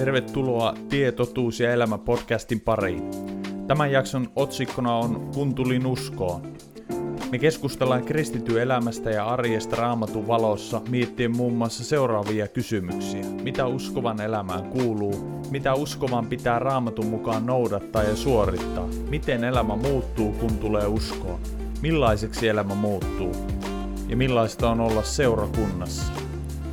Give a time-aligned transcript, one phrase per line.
[0.00, 3.10] Tervetuloa Tie, totuus ja elämä podcastin pariin.
[3.66, 6.42] Tämän jakson otsikkona on Kun tulin uskoon.
[7.30, 13.24] Me keskustellaan kristityn elämästä ja arjesta raamatun valossa miettien muun muassa seuraavia kysymyksiä.
[13.42, 15.42] Mitä uskovan elämään kuuluu?
[15.50, 18.88] Mitä uskovan pitää raamatun mukaan noudattaa ja suorittaa?
[19.10, 21.40] Miten elämä muuttuu, kun tulee uskoon?
[21.82, 23.32] Millaiseksi elämä muuttuu?
[24.08, 26.12] Ja millaista on olla seurakunnassa?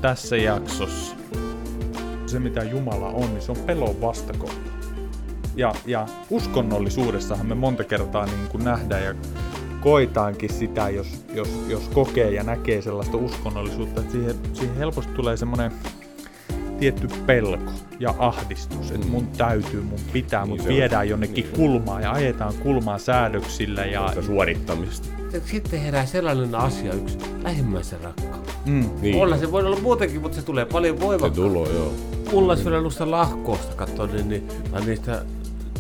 [0.02, 1.17] Tässä jaksossa
[2.30, 4.70] se mitä Jumala on, niin se on pelon vastakohta.
[5.56, 9.16] Ja, ja uskonnollisuudessahan me monta kertaa niin kuin nähdään ja
[9.80, 15.38] koitaankin sitä, jos, jos, jos kokee ja näkee sellaista uskonnollisuutta, että siihen, siihen helposti tulee
[15.38, 15.72] semmoinen
[16.80, 21.56] tietty pelko ja ahdistus, että mun täytyy, mun pitää, niin mut viedään on, jonnekin niin.
[21.56, 23.86] kulmaan ja ajetaan kulmaa säädöksillä.
[23.86, 25.08] Ja suorittamista.
[25.46, 28.48] Sitten herää sellainen asia yksi, lähimmäisen rakkaus.
[28.66, 28.90] Mm.
[29.02, 29.16] Niin.
[29.16, 31.42] Olla se voi olla muutenkin, mutta se tulee paljon voimakkaasti.
[31.42, 35.26] Se tulee, joo mulla olisi vielä noista lahkoosta katsoa, niin, niin, tai niistä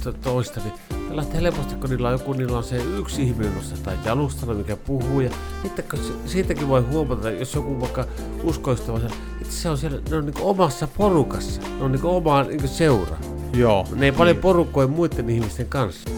[0.03, 0.73] to, toista, niin
[1.15, 3.53] lähtee helposti, kun niillä on joku, niillä on se yksi ihminen
[3.83, 5.29] tai jalustalla, mikä puhuu, ja
[5.61, 8.05] sitten siitäkin voi huomata, jos joku vaikka
[8.43, 8.97] uskoistava,
[9.41, 13.17] että se on siellä, ne on niin omassa porukassa, ne on niin omaa niin seura.
[13.53, 13.87] Joo.
[13.95, 14.41] Ne ei paljon niin.
[14.41, 16.09] porukkoja muiden ihmisten kanssa.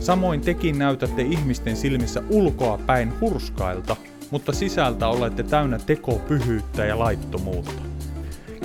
[0.00, 3.96] Samoin tekin näytätte ihmisten silmissä ulkoa päin hurskailta,
[4.30, 7.87] mutta sisältä olette täynnä tekopyhyyttä ja laittomuutta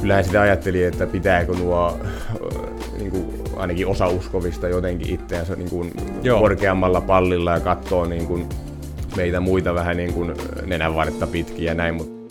[0.01, 1.99] kyllähän sitä ajatteli, että pitääkö nuo
[2.97, 3.25] niin kuin,
[3.57, 5.93] ainakin osa uskovista jotenkin itseänsä niin kuin,
[6.39, 8.49] korkeammalla pallilla ja katsoo niin kuin,
[9.17, 10.35] meitä muita vähän niin kuin
[10.65, 12.23] nenänvartta pitkin ja näin, mutta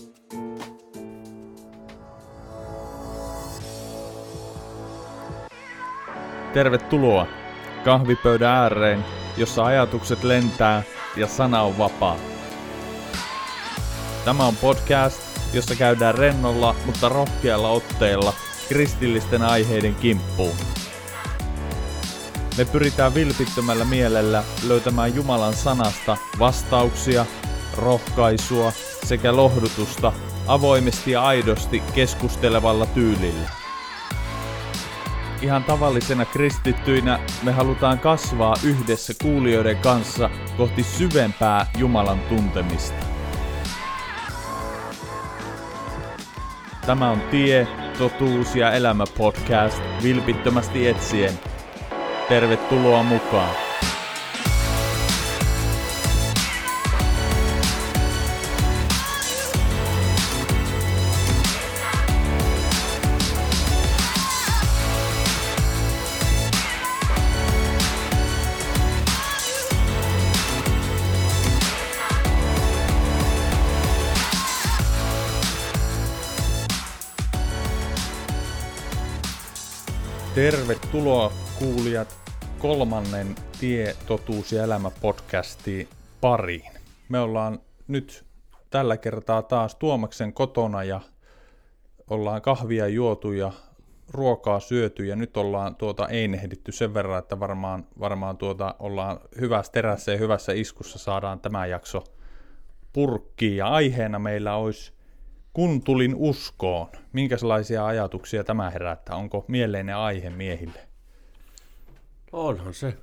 [6.53, 7.27] Tervetuloa
[7.85, 9.05] kahvipöydän ääreen,
[9.37, 10.83] jossa ajatukset lentää
[11.17, 12.17] ja sana on vapaa.
[14.25, 18.35] Tämä on podcast, jossa käydään rennolla, mutta rohkealla otteella
[18.69, 20.57] kristillisten aiheiden kimppuun.
[22.59, 27.27] Me pyritään vilpittömällä mielellä löytämään Jumalan sanasta vastauksia,
[27.77, 28.73] rohkaisua
[29.05, 30.13] sekä lohdutusta
[30.47, 33.51] avoimesti ja aidosti keskustelevalla tyylillä.
[35.43, 43.12] Ihan tavallisena kristittyinä me halutaan kasvaa yhdessä kuulijoiden kanssa kohti syvempää Jumalan tuntemista.
[46.87, 51.33] Tämä on Tie, totuus ja elämä podcast vilpittömästi etsien.
[52.29, 53.72] Tervetuloa mukaan!
[80.43, 82.17] Tervetuloa kuulijat
[82.59, 85.89] kolmannen Tie, totuus ja elämä podcastiin
[86.21, 86.73] pariin.
[87.09, 87.59] Me ollaan
[87.89, 88.25] nyt
[88.71, 91.01] tällä kertaa taas Tuomaksen kotona ja
[92.11, 93.53] ollaan kahvia juotu ja
[94.11, 99.73] ruokaa syöty ja nyt ollaan tuota einehditty sen verran, että varmaan, varmaan tuota ollaan hyvässä
[99.73, 102.05] terässä ja hyvässä iskussa saadaan tämä jakso
[102.93, 104.93] purkkiin ja aiheena meillä olisi
[105.53, 109.17] kun tulin uskoon, minkälaisia ajatuksia tämä herättää?
[109.17, 110.79] Onko mieleinen aihe miehille?
[112.33, 112.95] Onhan se.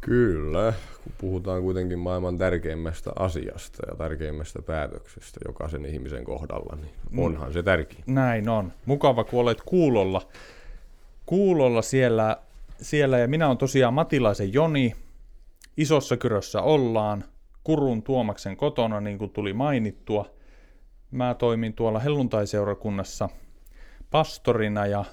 [0.00, 0.72] Kyllä,
[1.04, 7.18] kun puhutaan kuitenkin maailman tärkeimmästä asiasta ja tärkeimmästä päätöksestä jokaisen ihmisen kohdalla, niin mm.
[7.18, 8.00] onhan se tärkeä.
[8.06, 8.72] Näin on.
[8.86, 10.22] Mukava, kun olet kuulolla.
[11.26, 12.36] Kuulolla siellä,
[12.80, 14.92] siellä ja minä olen tosiaan Matilaisen Joni.
[15.76, 17.24] Isossa kyrössä ollaan.
[17.64, 20.26] Kurun Tuomaksen kotona, niin kuin tuli mainittua–
[21.14, 23.28] mä toimin tuolla helluntaiseurakunnassa
[24.10, 25.04] pastorina ja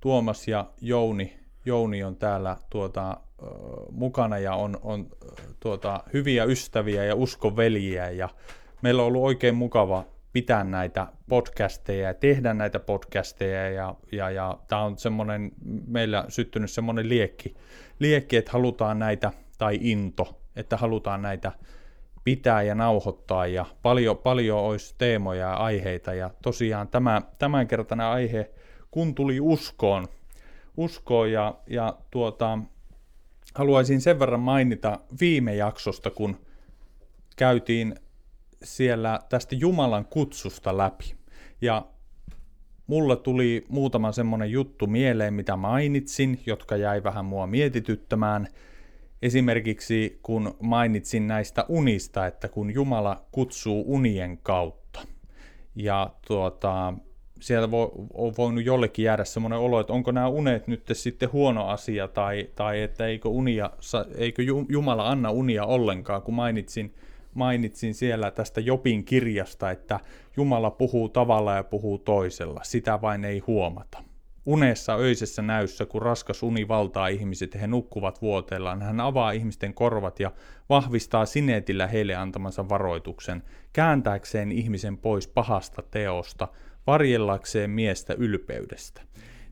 [0.00, 3.16] Tuomas ja Jouni, Jouni on täällä tuota,
[3.90, 5.06] mukana ja on, on
[5.60, 8.28] tuota, hyviä ystäviä ja uskoveliä ja
[8.82, 14.58] meillä on ollut oikein mukava pitää näitä podcasteja ja tehdä näitä podcasteja ja, ja, ja
[14.68, 15.52] tämä on semmoinen,
[15.86, 17.54] meillä syttynyt semmoinen liekki,
[17.98, 21.52] liekki, että halutaan näitä, tai into, että halutaan näitä
[22.24, 28.50] pitää ja nauhoittaa ja paljon, paljon olisi teemoja ja aiheita ja tosiaan tämä tämänkertainen aihe,
[28.90, 30.08] kun tuli uskoon,
[30.76, 32.58] uskoon ja, ja tuota,
[33.54, 36.36] haluaisin sen verran mainita viime jaksosta, kun
[37.36, 37.94] käytiin
[38.62, 41.14] siellä tästä Jumalan kutsusta läpi.
[41.60, 41.86] Ja
[42.86, 48.48] mulla tuli muutama semmoinen juttu mieleen, mitä mainitsin, jotka jäi vähän mua mietityttämään–
[49.22, 55.00] Esimerkiksi kun mainitsin näistä unista, että kun Jumala kutsuu unien kautta.
[55.74, 56.94] Ja tuota,
[57.40, 61.68] sieltä voi, on voinut jollekin jäädä semmoinen olo, että onko nämä unet nyt sitten huono
[61.68, 63.70] asia, tai, tai että eikö, unia,
[64.16, 66.94] eikö Jumala anna unia ollenkaan, kun mainitsin,
[67.34, 70.00] mainitsin siellä tästä Jopin kirjasta, että
[70.36, 74.11] Jumala puhuu tavalla ja puhuu toisella, sitä vain ei huomata.
[74.46, 79.74] Unessa öisessä näyssä, kun raskas uni valtaa ihmiset ja he nukkuvat vuoteellaan, hän avaa ihmisten
[79.74, 80.30] korvat ja
[80.68, 83.42] vahvistaa sineetillä heille antamansa varoituksen,
[83.72, 86.48] kääntääkseen ihmisen pois pahasta teosta,
[86.86, 89.02] varjellakseen miestä ylpeydestä.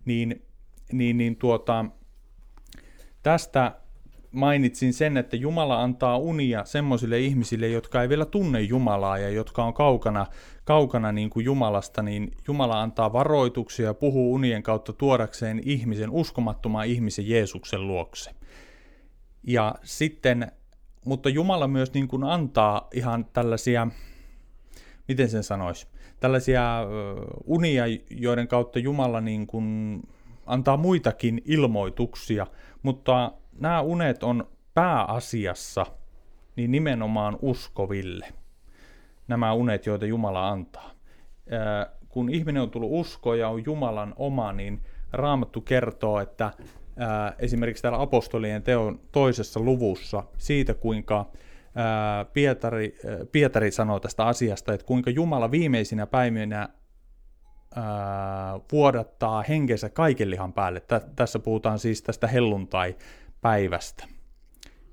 [0.05, 0.43] Niin,
[0.93, 1.85] niin, niin tuota,
[3.23, 3.73] tästä
[4.33, 9.65] mainitsin sen, että Jumala antaa unia semmoisille ihmisille, jotka ei vielä tunne Jumalaa ja jotka
[9.65, 10.27] on kaukana,
[10.65, 16.87] kaukana niin kuin Jumalasta, niin Jumala antaa varoituksia ja puhuu unien kautta tuodakseen ihmisen, uskomattoman
[16.87, 18.31] ihmisen Jeesuksen luokse.
[19.43, 20.53] Ja sitten,
[21.05, 23.87] mutta Jumala myös niin kuin antaa ihan tällaisia,
[25.09, 25.87] miten sen sanoisi,
[26.21, 26.87] tällaisia
[27.45, 30.01] unia, joiden kautta Jumala niin kuin
[30.47, 32.47] antaa muitakin ilmoituksia,
[32.83, 35.87] mutta nämä unet on pääasiassa
[36.57, 38.29] niin nimenomaan uskoville.
[39.29, 40.91] Nämä unet, joita Jumala antaa.
[42.09, 46.51] Kun ihminen on tullut uskoon ja on Jumalan oma, niin Raamattu kertoo, että
[47.39, 51.31] esimerkiksi täällä apostolien teon toisessa luvussa siitä, kuinka
[52.33, 52.99] Pietari,
[53.33, 56.69] Pietari sanoo tästä asiasta, että kuinka Jumala viimeisinä päivinä
[58.73, 60.81] vuodattaa henkensä kaiken lihan päälle.
[60.81, 62.27] Tä, tässä puhutaan siis tästä
[63.45, 64.05] helluntai-päivästä.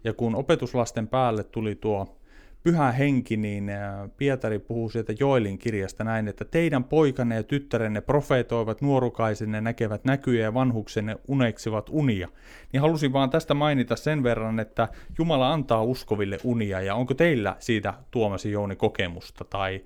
[0.04, 2.18] Ja kun opetuslasten päälle tuli tuo
[2.64, 3.72] pyhä henki, niin
[4.18, 10.44] Pietari puhuu sieltä Joelin kirjasta näin, että teidän poikanne ja tyttärenne profeetoivat nuorukaisenne, näkevät näkyjä
[10.44, 12.28] ja vanhuksenne uneksivat unia.
[12.74, 17.56] Niin halusin vaan tästä mainita sen verran, että Jumala antaa uskoville unia, ja onko teillä
[17.60, 19.84] siitä Tuomasi Jouni kokemusta, tai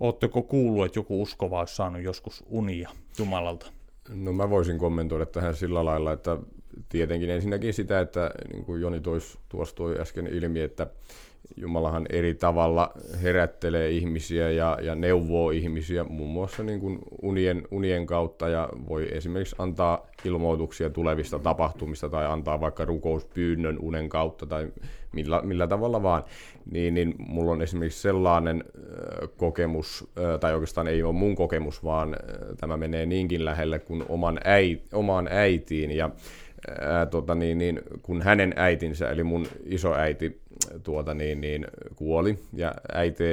[0.00, 3.66] Oletteko kuullut, että joku uskova olisi saanut joskus unia Jumalalta?
[4.14, 6.38] No mä voisin kommentoida tähän sillä lailla, että
[6.88, 9.00] tietenkin ensinnäkin sitä, että niin kuin Joni
[9.48, 10.86] tuossa toi äsken ilmi, että
[11.56, 12.92] Jumalahan eri tavalla
[13.22, 19.08] herättelee ihmisiä ja, ja neuvoo ihmisiä muun muassa niin kuin unien, unien kautta ja voi
[19.10, 24.68] esimerkiksi antaa ilmoituksia tulevista tapahtumista tai antaa vaikka rukouspyynnön unen kautta tai
[25.12, 26.24] millä, millä tavalla vaan.
[26.70, 28.64] Niin, niin mulla on esimerkiksi sellainen
[29.36, 30.08] kokemus,
[30.40, 32.16] tai oikeastaan ei ole mun kokemus, vaan
[32.60, 36.10] tämä menee niinkin lähelle kuin oman äi, omaan äitiin ja
[36.80, 40.40] ää, tota niin, niin, kun hänen äitinsä, eli mun isoäiti,
[40.82, 41.66] tuota niin, niin,
[41.96, 43.24] kuoli, ja äiti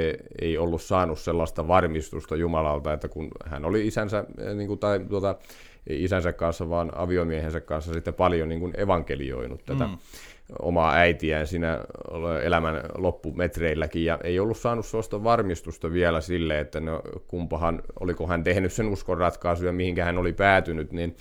[0.42, 4.26] ei ollut saanut sellaista varmistusta Jumalalta, että kun hän oli isänsä,
[4.56, 5.36] niin kuin, tai tuota,
[5.88, 9.98] ei isänsä kanssa, vaan aviomiehensä kanssa sitten paljon niin kuin evankelioinut tätä mm.
[10.62, 11.80] omaa äitiään siinä
[12.44, 18.44] elämän loppumetreilläkin, ja ei ollut saanut sellaista varmistusta vielä sille, että no, kumpahan, oliko hän
[18.44, 21.16] tehnyt sen uskon ratkaisuja, mihinkä hän oli päätynyt, niin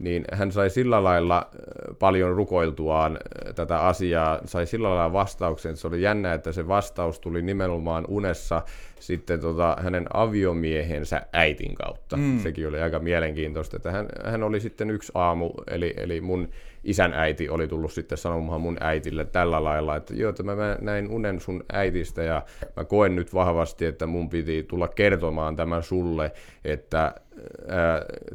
[0.00, 5.76] niin hän sai sillä lailla äh, paljon rukoiltuaan äh, tätä asiaa, sai sillä lailla vastauksen.
[5.76, 8.62] Se oli jännä, että se vastaus tuli nimenomaan unessa
[9.00, 12.16] sitten tota, hänen aviomiehensä äitin kautta.
[12.16, 12.38] Mm.
[12.38, 16.48] Sekin oli aika mielenkiintoista, että hän, hän oli sitten yksi aamu, eli, eli mun
[16.84, 21.10] isän äiti oli tullut sitten sanomaan mun äitille tällä lailla, että joo, että mä näin
[21.10, 22.42] unen sun äitistä ja
[22.76, 26.32] mä koen nyt vahvasti, että mun piti tulla kertomaan tämän sulle,
[26.64, 27.14] että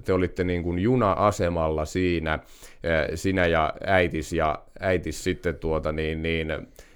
[0.03, 2.39] te olitte niin kuin juna-asemalla siinä,
[3.15, 6.47] sinä ja äitis, ja äitis sitten tuota niin, niin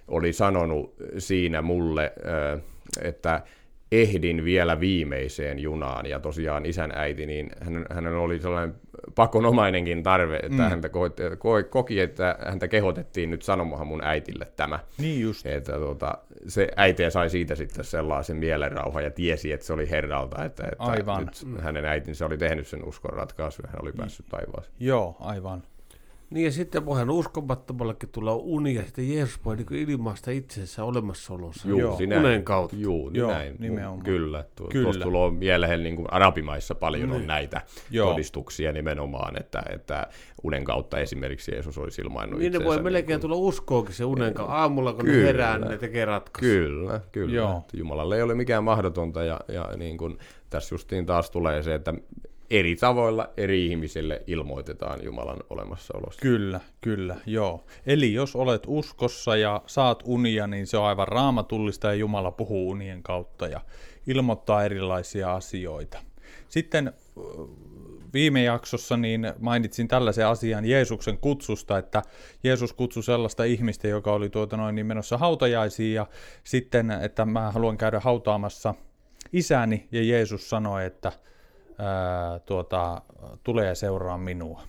[0.08, 2.14] oli sanonut siinä mulle,
[3.02, 3.42] että
[3.92, 6.06] ehdin vielä viimeiseen junaan.
[6.06, 8.76] Ja tosiaan isän äiti, niin hän, hänellä oli sellainen
[9.16, 10.70] pakonomainenkin tarve, että mm.
[10.70, 11.00] häntä ko,
[11.38, 14.80] ko, koki, että häntä kehotettiin nyt sanomaan mun äitille tämä.
[14.98, 15.46] Niin just.
[15.46, 16.18] Että tota,
[16.48, 20.84] se äiti sai siitä sitten sellaisen mielenrauhan ja tiesi, että se oli herralta, että, että
[20.84, 21.26] aivan.
[21.26, 21.60] Nyt mm.
[21.60, 24.76] hänen äitinsä oli tehnyt sen uskon ratkaisun ja hän oli päässyt taivaaseen.
[24.80, 25.64] Joo, aivan.
[26.32, 31.68] Niin ja sitten voihan uskomattomallekin tulla uni ja sitten Jeesus voi niin ilmaista itsensä olemassaolossa
[31.70, 32.76] Joo, sinä, unen kautta.
[32.76, 33.56] Juu, niin Joo, näin.
[33.60, 34.04] Nimenomaan.
[34.04, 34.46] Kyllä.
[34.56, 34.84] Tu- Kyllä.
[34.84, 37.22] Tuossa tulee mieleen, niin kuin arabimaissa paljon niin.
[37.22, 38.12] on näitä Joo.
[38.12, 40.08] todistuksia nimenomaan, että, että
[40.44, 42.70] unen kautta esimerkiksi Jeesus olisi ilmainnut niin itsensä.
[42.70, 44.54] Niin voi melkein niin tulla uskoakin se unen kautta.
[44.54, 45.18] Aamulla kun kyllä.
[45.18, 46.48] ne herää, niin ne tekee ratkaisu.
[46.48, 47.36] Kyllä, kyllä.
[47.36, 47.64] Joo.
[47.74, 50.18] Jumalalle ei ole mikään mahdotonta ja, ja niin kuin,
[50.50, 51.94] tässä justiin taas tulee se, että
[52.52, 56.22] eri tavoilla eri ihmisille ilmoitetaan Jumalan olemassaolosta.
[56.22, 57.64] Kyllä, kyllä, joo.
[57.86, 62.70] Eli jos olet uskossa ja saat unia, niin se on aivan raamatullista ja Jumala puhuu
[62.70, 63.62] unien kautta ja
[64.08, 65.98] ilmoittaa erilaisia asioita.
[66.50, 66.94] Sitten
[68.14, 72.02] viime jaksossa niin mainitsin tällaisen asian Jeesuksen kutsusta, että
[72.44, 76.08] Jeesus kutsui sellaista ihmistä, joka oli tuota noin niin menossa hautajaisiin ja
[76.44, 78.74] sitten, että mä haluan käydä hautaamassa
[79.34, 81.12] isäni ja Jeesus sanoi, että
[81.82, 83.02] ää, tuota,
[83.44, 84.62] tulee seuraa minua.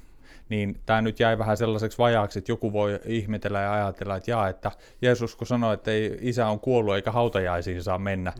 [0.48, 4.48] Niin tämä nyt jäi vähän sellaiseksi vajaaksi, että joku voi ihmetellä ja ajatella, että jaa,
[4.48, 4.70] että
[5.02, 8.32] Jeesus kun sanoi, että ei, isä on kuollut eikä hautajaisiin saa mennä.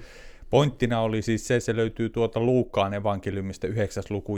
[0.50, 4.04] Pointtina oli siis se, se löytyy tuota Luukkaan evankeliumista 9.
[4.10, 4.36] luku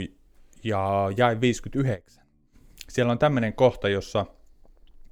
[0.63, 2.23] ja jäi 59.
[2.89, 4.25] Siellä on tämmöinen kohta, jossa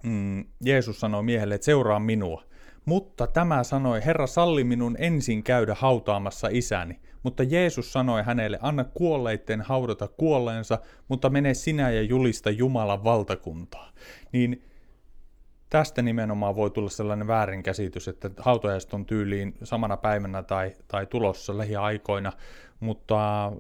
[0.04, 2.44] mm, Jeesus sanoo miehelle, että seuraa minua.
[2.86, 7.00] Mutta tämä sanoi, Herra salli minun ensin käydä hautaamassa isäni.
[7.24, 10.78] Mutta Jeesus sanoi hänelle, anna kuolleitten haudata kuolleensa,
[11.08, 13.92] mutta mene sinä ja julista Jumalan valtakuntaa.
[14.32, 14.64] Niin
[15.70, 21.58] tästä nimenomaan voi tulla sellainen väärinkäsitys, että hautajaiset on tyyliin samana päivänä tai, tai tulossa
[21.58, 22.34] lähiaikoina,
[22.80, 23.52] mutta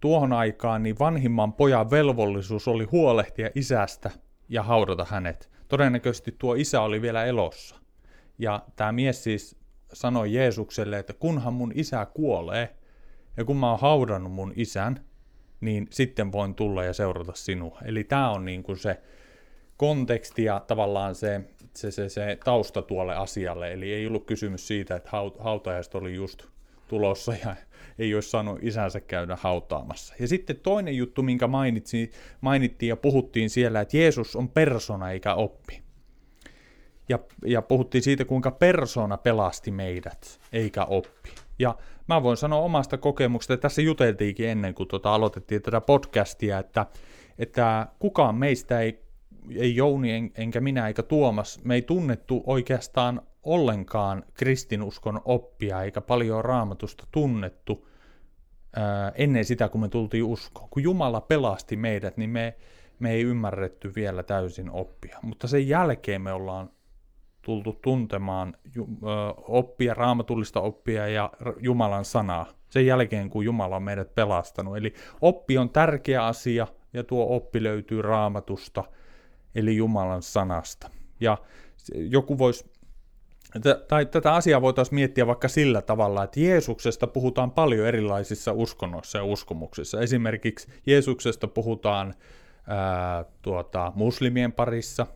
[0.00, 4.10] tuohon aikaan niin vanhimman pojan velvollisuus oli huolehtia isästä
[4.48, 5.50] ja haudata hänet.
[5.68, 7.76] Todennäköisesti tuo isä oli vielä elossa.
[8.38, 9.59] Ja tämä mies siis
[9.92, 12.74] sanoi Jeesukselle, että kunhan mun isä kuolee,
[13.36, 15.04] ja kun mä oon haudannut mun isän,
[15.60, 17.78] niin sitten voin tulla ja seurata sinua.
[17.84, 19.00] Eli tämä on niin kuin se
[19.76, 21.40] konteksti ja tavallaan se,
[21.74, 23.72] se, se, se tausta tuolle asialle.
[23.72, 26.46] Eli ei ollut kysymys siitä, että hautajaiset oli just
[26.88, 27.56] tulossa ja
[27.98, 30.14] ei olisi saanut isänsä käydä hautaamassa.
[30.18, 35.34] Ja sitten toinen juttu, minkä mainitsi, mainittiin ja puhuttiin siellä, että Jeesus on persona eikä
[35.34, 35.82] oppi.
[37.10, 41.30] Ja, ja puhuttiin siitä, kuinka persona pelasti meidät, eikä oppi.
[41.58, 41.74] Ja
[42.08, 46.86] mä voin sanoa omasta kokemuksesta, että tässä juteltiinkin ennen kuin tota aloitettiin tätä podcastia, että,
[47.38, 49.02] että kukaan meistä ei,
[49.56, 56.00] ei Jouni en, enkä minä eikä Tuomas, me ei tunnettu oikeastaan ollenkaan kristinuskon oppia eikä
[56.00, 57.88] paljon raamatusta tunnettu
[58.76, 60.68] ää, ennen sitä, kun me tultiin uskoon.
[60.70, 62.56] Kun Jumala pelasti meidät, niin me,
[62.98, 65.18] me ei ymmärretty vielä täysin oppia.
[65.22, 66.70] Mutta sen jälkeen me ollaan
[67.42, 68.56] tultu tuntemaan
[69.48, 71.30] oppia, raamatullista oppia ja
[71.60, 74.76] Jumalan sanaa sen jälkeen, kun Jumala on meidät pelastanut.
[74.76, 78.84] Eli oppi on tärkeä asia ja tuo oppi löytyy raamatusta,
[79.54, 80.90] eli Jumalan sanasta.
[81.20, 81.38] Ja
[81.94, 82.70] joku voisi
[83.88, 89.24] tai tätä asiaa voitaisiin miettiä vaikka sillä tavalla, että Jeesuksesta puhutaan paljon erilaisissa uskonnoissa ja
[89.24, 90.00] uskomuksissa.
[90.00, 92.14] Esimerkiksi Jeesuksesta puhutaan
[92.66, 95.06] ää, tuota, muslimien parissa,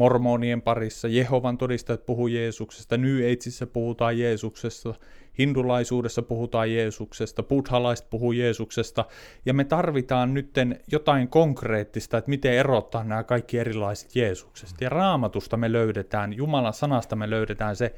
[0.00, 4.94] mormonien parissa, Jehovan todistajat puhuu Jeesuksesta, New Ageissa puhutaan Jeesuksesta,
[5.38, 9.04] hindulaisuudessa puhutaan Jeesuksesta, buddhalaiset puhuu Jeesuksesta,
[9.46, 10.50] ja me tarvitaan nyt
[10.92, 14.84] jotain konkreettista, että miten erottaa nämä kaikki erilaiset Jeesuksesta.
[14.84, 17.94] Ja raamatusta me löydetään, Jumalan sanasta me löydetään se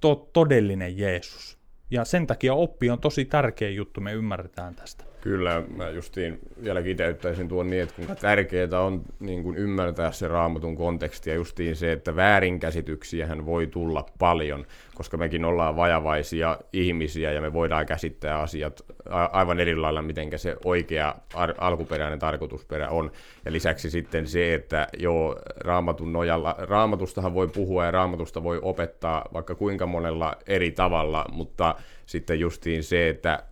[0.00, 1.58] to- todellinen Jeesus.
[1.90, 5.05] Ja sen takia oppi on tosi tärkeä juttu, me ymmärretään tästä.
[5.20, 10.28] Kyllä, mä justiin vielä kiteyttäisin tuon niin, että kuinka tärkeää on niin kuin ymmärtää se
[10.28, 17.32] raamatun konteksti ja justiin se, että väärinkäsityksiähän voi tulla paljon, koska mekin ollaan vajavaisia ihmisiä
[17.32, 18.84] ja me voidaan käsittää asiat
[19.32, 23.12] aivan eri lailla, miten se oikea ar- alkuperäinen tarkoitusperä on.
[23.44, 29.28] Ja lisäksi sitten se, että joo, raamatun nojalla, raamatustahan voi puhua ja raamatusta voi opettaa
[29.32, 31.74] vaikka kuinka monella eri tavalla, mutta
[32.06, 33.42] sitten justiin se, että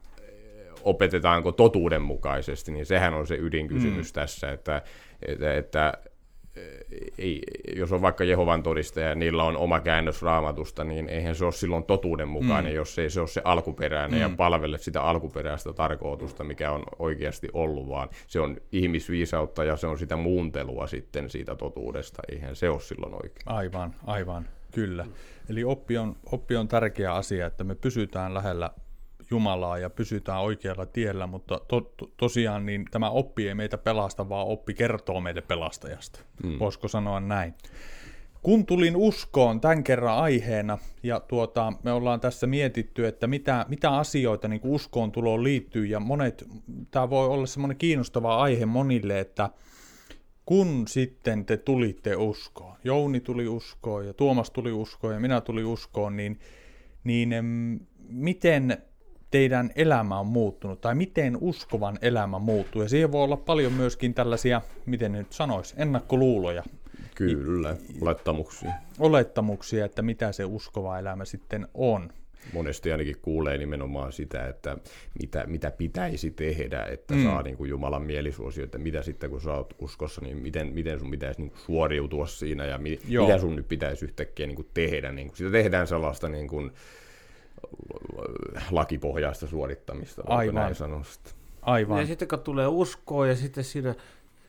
[0.85, 4.15] opetetaanko totuudenmukaisesti, niin sehän on se ydinkysymys mm.
[4.15, 4.83] tässä, että,
[5.23, 5.93] että, että
[7.19, 7.43] ei,
[7.77, 11.53] jos on vaikka Jehovan todistaja ja niillä on oma käännös raamatusta, niin eihän se ole
[11.53, 12.77] silloin totuudenmukainen, mm.
[12.77, 14.23] jos ei se ole se alkuperäinen mm.
[14.23, 19.87] ja palvele sitä alkuperäistä tarkoitusta, mikä on oikeasti ollut, vaan se on ihmisviisautta ja se
[19.87, 22.23] on sitä muuntelua sitten siitä totuudesta.
[22.29, 23.47] Eihän se ole silloin oikein.
[23.47, 25.07] Aivan, aivan, kyllä.
[25.49, 28.71] Eli oppi on, oppi on tärkeä asia, että me pysytään lähellä
[29.31, 34.29] Jumalaa ja pysytään oikealla tiellä, mutta to, to, tosiaan niin tämä oppi ei meitä pelasta,
[34.29, 36.21] vaan oppi kertoo meille pelastajasta.
[36.43, 36.59] Mm.
[36.59, 37.55] Voisiko sanoa näin?
[38.43, 43.91] Kun tulin uskoon tämän kerran aiheena, ja tuota, me ollaan tässä mietitty, että mitä, mitä
[43.91, 46.45] asioita niin uskoon tuloon liittyy, ja monet,
[46.91, 49.51] tämä voi olla semmoinen kiinnostava aihe monille, että
[50.47, 55.65] kun sitten te tulitte uskoon, Jouni tuli uskoon, ja Tuomas tuli uskoon, ja minä tuli
[55.65, 56.39] uskoon, niin,
[57.05, 57.31] niin
[58.09, 58.83] miten
[59.35, 62.83] teidän elämä on muuttunut, tai miten uskovan elämä muuttuu.
[62.83, 66.63] Ja siihen voi olla paljon myöskin tällaisia, miten nyt sanoisi, ennakkoluuloja.
[67.15, 68.73] Kyllä, olettamuksia.
[68.99, 72.13] Olettamuksia, että mitä se uskova elämä sitten on.
[72.53, 74.77] Monesti ainakin kuulee nimenomaan sitä, että
[75.21, 77.25] mitä, mitä pitäisi tehdä, että mm.
[77.25, 80.99] saa niin kuin Jumalan mielisuosio, että mitä sitten kun sä oot uskossa, niin miten, miten
[80.99, 84.69] sun pitäisi niin kuin suoriutua siinä ja mi, mitä sun nyt pitäisi yhtäkkiä niin kuin
[84.75, 85.13] tehdä.
[85.13, 86.73] Niin kuin, sitä tehdään sellaista niin kuin,
[88.71, 90.55] lakipohjaista suorittamista, Aivan.
[90.55, 91.31] näin sanosta.
[91.63, 92.01] Aivan.
[92.01, 93.95] Ja sitten kun tulee uskoa ja sitten siinä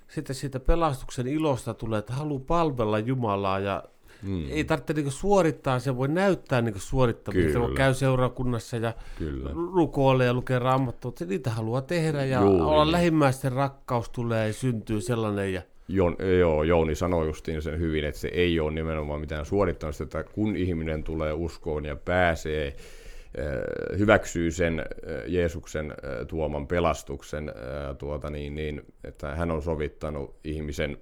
[0.08, 3.84] sitten siitä pelastuksen ilosta tulee, että haluaa palvella Jumalaa ja
[4.22, 4.46] mm.
[4.50, 9.50] ei tarvitse niinku suorittaa, se voi näyttää niinku suorittamista, se käy seurakunnassa ja Kyllä.
[9.76, 12.62] rukoilee ja lukee raamattua, se niitä haluaa tehdä ja Juuri.
[12.62, 18.06] olla lähimmäisten rakkaus tulee ja syntyy sellainen ja Jon, joo, Jouni sanoi justiin sen hyvin,
[18.06, 23.98] että se ei ole nimenomaan mitään suorittamista, että kun ihminen tulee uskoon ja pääsee, eh,
[23.98, 27.52] hyväksyy sen eh, Jeesuksen eh, tuoman pelastuksen,
[27.98, 30.98] tuota niin, niin, että hän on sovittanut ihmisen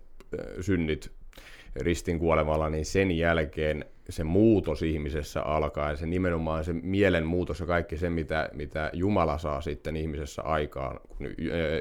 [0.62, 1.12] synnit
[1.76, 7.60] ristin kuolemalla, niin sen jälkeen se muutos ihmisessä alkaa, ja se nimenomaan se mielen muutos
[7.60, 11.28] ja kaikki se, mitä, mitä Jumala saa sitten ihmisessä aikaan, kun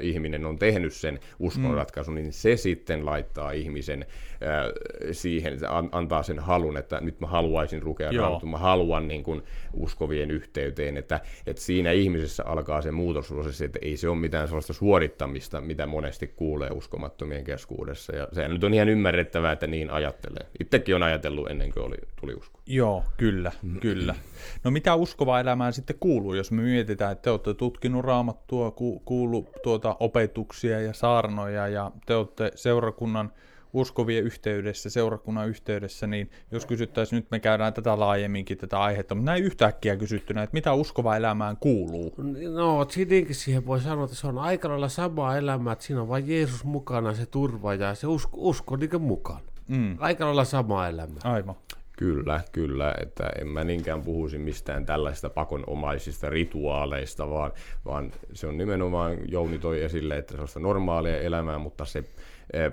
[0.01, 2.15] ihminen on tehnyt sen uskonratkaisun, mm.
[2.15, 4.05] niin se sitten laittaa ihmisen
[4.43, 4.71] äh,
[5.11, 5.59] siihen,
[5.91, 10.97] antaa sen halun, että nyt mä haluaisin lukea raamatun, mä haluan niin kuin, uskovien yhteyteen,
[10.97, 15.85] että, että siinä ihmisessä alkaa se muutosprosessi, että ei se ole mitään sellaista suorittamista, mitä
[15.85, 20.45] monesti kuulee uskomattomien keskuudessa, ja se nyt on ihan ymmärrettävää, että niin ajattelee.
[20.59, 22.59] Itsekin on ajatellut ennen kuin oli tuli usko.
[22.65, 23.79] Joo, kyllä, mm.
[23.79, 24.15] kyllä.
[24.63, 28.99] No mitä uskovaa elämään sitten kuuluu, jos me mietitään, että te olette tutkinut raamattua, ku,
[28.99, 33.31] kuullut tuota opetuksia ja saarnoja ja te olette seurakunnan
[33.73, 39.31] uskovien yhteydessä, seurakunnan yhteydessä, niin jos kysyttäisiin, nyt me käydään tätä laajemminkin tätä aihetta, mutta
[39.31, 42.13] näin yhtäkkiä kysyttynä, että mitä uskova elämään kuuluu?
[42.53, 46.07] No, tietenkin siihen voi sanoa, että se on aika lailla sama elämä, että siinä on
[46.07, 49.41] vain Jeesus mukana, se turva ja se usko, usko niin mukaan.
[49.67, 49.97] Mm.
[49.99, 51.19] Aika lailla sama elämä.
[51.23, 51.55] Aivan.
[51.97, 57.51] Kyllä, kyllä, että en mä niinkään puhuisi mistään tällaista pakonomaisista rituaaleista, vaan,
[57.85, 62.03] vaan se on nimenomaan, Jouni toi esille, että se on normaalia elämää, mutta se,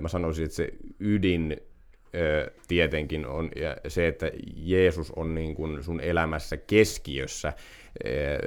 [0.01, 0.69] mä sanoisin, että se
[1.01, 1.57] ydin
[2.13, 7.53] eh, tietenkin on ja se, että Jeesus on niin kuin sun elämässä keskiössä
[8.05, 8.39] eh,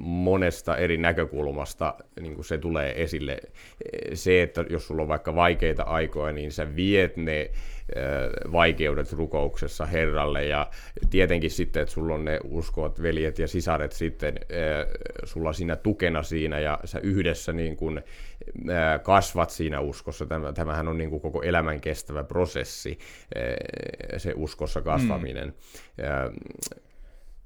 [0.00, 3.38] monesta eri näkökulmasta, niin kuin se tulee esille.
[4.14, 7.50] Se, että jos sulla on vaikka vaikeita aikoja, niin sä viet ne
[8.52, 10.70] vaikeudet rukouksessa Herralle ja
[11.10, 14.34] tietenkin sitten, että sulla on ne uskovat veljet ja sisaret sitten
[15.24, 18.02] sulla siinä tukena siinä ja sä yhdessä niin kuin
[19.02, 20.26] kasvat siinä uskossa.
[20.54, 22.98] Tämähän on niin kuin koko elämän kestävä prosessi,
[24.16, 25.48] se uskossa kasvaminen.
[25.48, 26.84] Mm.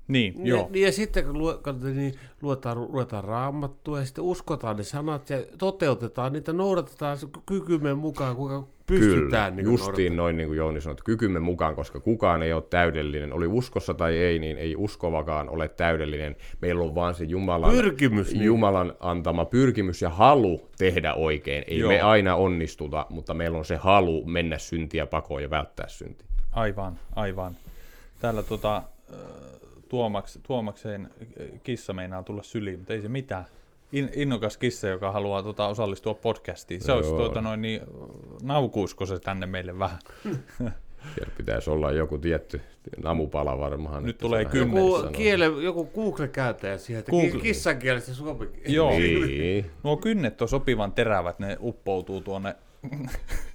[0.08, 0.68] Niin, ja, joo.
[0.72, 1.56] Niin, ja sitten kun
[1.94, 8.36] niin luetaan, luetaan raamattua ja sitten uskotaan ne sanat ja toteutetaan niitä, noudatetaan kykymme mukaan,
[8.36, 9.22] kuinka pystytään.
[9.22, 12.62] Kyllä, niin justiin noin niin kuin Jouni sanoi, että kykymme mukaan, koska kukaan ei ole
[12.70, 13.32] täydellinen.
[13.32, 16.36] Oli uskossa tai ei, niin ei uskovakaan ole täydellinen.
[16.60, 18.44] Meillä on vaan se Jumalan, pyrkimys, niin.
[18.44, 21.64] Jumalan antama pyrkimys ja halu tehdä oikein.
[21.66, 21.88] Ei Joo.
[21.88, 26.28] me aina onnistuta, mutta meillä on se halu mennä syntiä pakoon ja välttää syntiä.
[26.52, 27.56] Aivan, aivan.
[28.20, 28.82] Täällä tota,
[29.88, 31.10] Tuomaks, Tuomakseen
[31.62, 33.44] kissa meinaa tulla syliin, mutta ei se mitään.
[33.92, 36.80] In, innokas kissa, joka haluaa tota, osallistua podcastiin.
[36.80, 37.80] Se olisi tuota, noin, niin,
[38.42, 39.98] naukuusko se tänne meille vähän?
[41.14, 42.60] Siellä pitäisi olla joku tietty
[43.02, 44.04] namupala varmaan.
[44.04, 44.84] Nyt tulee kynnet.
[44.84, 47.40] Joku, kiele, joku Google-käyttäjä siihen, että Google.
[47.40, 48.48] kissan kielestä suomi.
[48.66, 48.90] Joo.
[48.98, 49.70] Niin.
[49.82, 52.56] Nuo kynnet on sopivan terävät, ne uppoutuu tuonne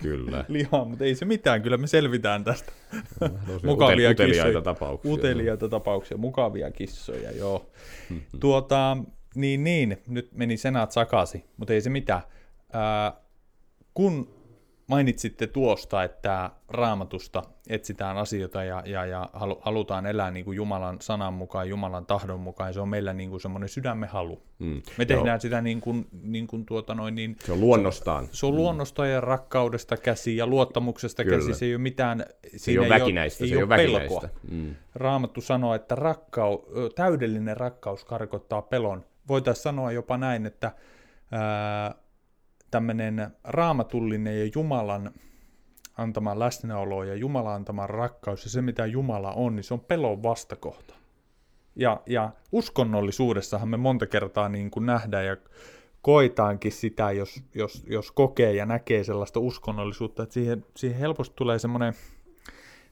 [0.02, 0.46] Kyllä.
[0.50, 2.72] lihaa, mutta ei se mitään, kyllä me selvitään tästä.
[3.64, 4.62] mukavia uteliaita kissoja.
[4.62, 5.14] tapauksia.
[5.14, 7.70] Uteliaita tapauksia, mukavia kissoja, joo.
[8.40, 8.98] tuota,
[9.36, 12.22] niin, niin, nyt meni senat sakasi, mutta ei se mitään.
[12.74, 13.14] Ää,
[13.94, 14.33] kun
[14.94, 19.30] mainitsitte tuosta, että raamatusta etsitään asioita ja, ja, ja
[19.62, 23.30] halutaan elää niin kuin Jumalan sanan mukaan, Jumalan tahdon mukaan, ja se on meillä niin
[23.30, 24.42] kuin semmoinen sydämme halu.
[24.60, 24.82] Mm.
[24.98, 25.40] Me tehdään Joo.
[25.40, 28.28] sitä niin kuin, niin kuin tuota noin, niin, se on luonnostaan.
[28.32, 31.38] Se on luonnostaan ja rakkaudesta käsi ja luottamuksesta Kyllä.
[31.38, 32.26] käsi, se ei ole mitään,
[32.56, 34.30] se ei ole väkinäistä, ei se ei ole väkinäistä.
[34.52, 34.76] Mm.
[34.96, 36.60] Raamattu sanoo, että rakkau,
[36.96, 39.06] täydellinen rakkaus karkottaa pelon.
[39.28, 40.72] Voitaisiin sanoa jopa näin, että
[41.32, 41.96] ää,
[42.74, 45.12] tämmöinen raamatullinen ja Jumalan
[45.98, 50.24] antama läsnäolo ja Jumalan antama rakkaus ja se, mitä Jumala on, niin se on pelon
[50.24, 50.96] vastakohta.
[51.76, 55.38] Ja, ja uskonnollisuudessahan me monta kertaa niin kuin nähdään ja
[56.02, 61.60] koitaankin sitä, jos, jos, jos kokee ja näkee sellaista uskonnollisuutta, että siihen, siihen helposti tulee
[61.60, 61.94] semmoinen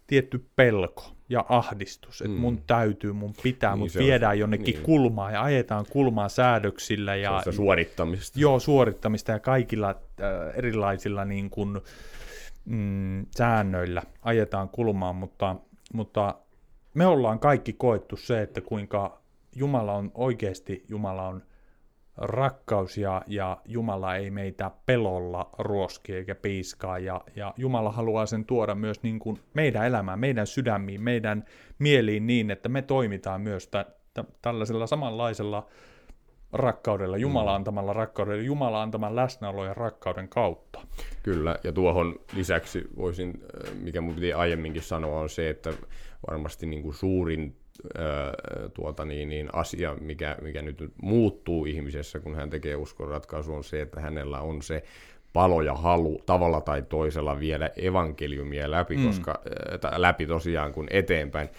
[0.08, 2.40] tietty pelko ja ahdistus, että mm.
[2.40, 4.84] mun täytyy, mun pitää, niin, mut viedään on, jonnekin niin.
[4.84, 7.16] kulmaan ja ajetaan kulmaa säädöksillä.
[7.16, 8.40] Ja, se suorittamista.
[8.40, 9.96] Joo, suorittamista ja kaikilla äh,
[10.56, 11.82] erilaisilla niin kuin,
[12.66, 15.56] mm, säännöillä ajetaan kulmaan, mutta,
[15.94, 16.36] mutta
[16.94, 19.22] me ollaan kaikki koettu se, että kuinka
[19.56, 21.44] Jumala on oikeasti, Jumala on
[22.22, 28.46] rakkaus ja, ja Jumala ei meitä pelolla ruoski eikä piiskaa ja, ja Jumala haluaa sen
[28.46, 31.46] tuoda myös niin kuin meidän elämään, meidän sydämiin, meidän
[31.80, 35.68] mieliin niin, että me toimitaan myös tä, tä, tällaisella samanlaisella
[36.54, 37.56] rakkaudella, Jumala mm.
[37.56, 40.82] antamalla rakkaudella, Jumala antaman läsnäolo ja rakkauden kautta.
[41.24, 45.74] Kyllä, ja tuohon lisäksi voisin, äh, mikä mun piti aiemminkin sanoa, on se, että
[46.28, 47.61] varmasti niin kuin suurin
[48.74, 53.64] tuota niin, niin asia, mikä, mikä nyt muuttuu ihmisessä, kun hän tekee uskon ratkaisu, on
[53.64, 54.84] se, että hänellä on se
[55.34, 59.08] palo ja halu tavalla tai toisella viedä evankeliumia läpi, mm.
[59.08, 59.42] koska
[59.86, 61.50] äh, läpi tosiaan kun eteenpäin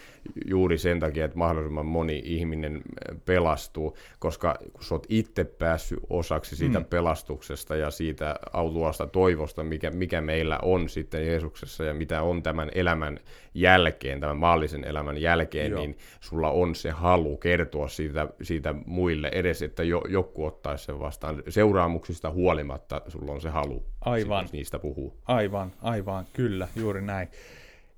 [0.45, 5.99] juuri sen takia, että mahdollisimman moni ihminen äh, pelastuu, koska kun sä oot itse päässyt
[6.09, 6.85] osaksi siitä mm.
[6.85, 12.69] pelastuksesta ja siitä autuasta toivosta, mikä, mikä meillä on sitten Jeesuksessa ja mitä on tämän
[12.75, 13.19] elämän
[13.53, 15.79] jälkeen, tämän maallisen elämän jälkeen, Joo.
[15.79, 20.99] niin sulla on se halu kertoa siitä, siitä muille edes, että jo, joku ottaisi sen
[20.99, 21.43] vastaan.
[21.49, 24.45] Seuraamuksista huolimatta sulla on se halu aivan.
[24.51, 25.17] niistä puhuu.
[25.25, 27.27] Aivan, aivan, kyllä, juuri näin.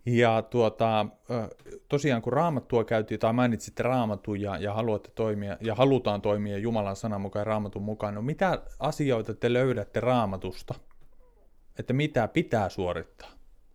[0.05, 1.05] Ja tuota,
[1.89, 6.95] tosiaan kun raamattua käytiin, tai mainitsitte raamatun ja, ja haluatte toimia, ja halutaan toimia Jumalan
[6.95, 10.75] sanan mukaan raamatun mukaan, no mitä asioita te löydätte raamatusta,
[11.79, 13.31] että mitä pitää suorittaa,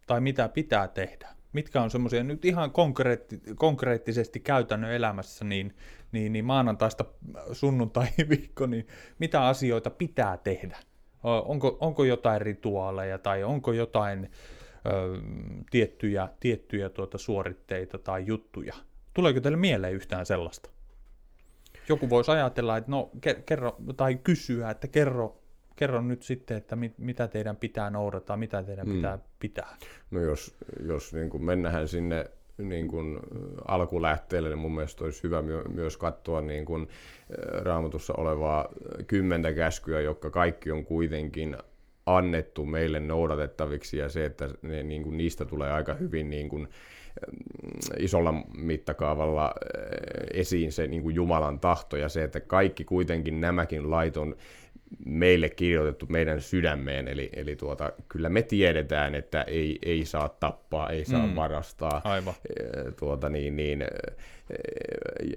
[0.06, 1.28] tai mitä pitää tehdä?
[1.52, 5.76] Mitkä on semmoisia nyt ihan konkreetti, konkreettisesti käytännön elämässä, niin,
[6.12, 7.04] niin, niin maanantaista
[7.52, 8.86] sunnuntai-viikko, niin
[9.18, 10.78] mitä asioita pitää tehdä?
[11.22, 14.30] Onko, onko jotain rituaaleja tai onko jotain
[14.86, 14.90] ö,
[15.70, 18.74] tiettyjä, tiettyjä tuota suoritteita tai juttuja?
[19.14, 20.70] Tuleeko teille mieleen yhtään sellaista?
[21.88, 23.10] Joku voisi ajatella, että no
[23.46, 25.40] kerro, tai kysyä, että kerro,
[25.76, 28.96] kerro nyt sitten, että mit, mitä teidän pitää noudattaa, mitä teidän hmm.
[28.96, 29.76] pitää pitää.
[30.10, 33.20] No jos, jos niin kuin mennään sinne niin kuin
[33.68, 36.88] alkulähteelle, niin mun mielestä olisi hyvä my- myös katsoa niin kuin
[37.62, 38.68] raamatussa olevaa
[39.06, 41.56] kymmentä käskyä, jotka kaikki on kuitenkin
[42.16, 46.68] annettu meille noudatettaviksi ja se, että ne, niin kuin, niistä tulee aika hyvin niin kuin,
[47.98, 49.54] isolla mittakaavalla
[50.34, 54.36] esiin se niin kuin Jumalan tahto ja se, että kaikki kuitenkin nämäkin lait on
[55.06, 60.90] meille kirjoitettu meidän sydämeen, eli, eli tuota, kyllä me tiedetään, että ei, ei saa tappaa,
[60.90, 61.34] ei saa mm.
[61.34, 62.34] varastaa, Aivan.
[62.98, 63.84] Tuota, niin, niin,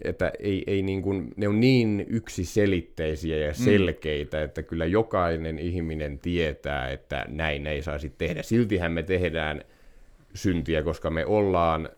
[0.04, 3.56] että ei, ei niin kuin, ne on niin yksiselitteisiä ja mm.
[3.56, 4.44] selkeitä, mm.
[4.44, 8.44] että kyllä jokainen ihminen tietää, että näin ei saisi tehdä.
[8.44, 9.62] Siltihän me tehdään
[10.34, 11.90] syntiä, koska me ollaan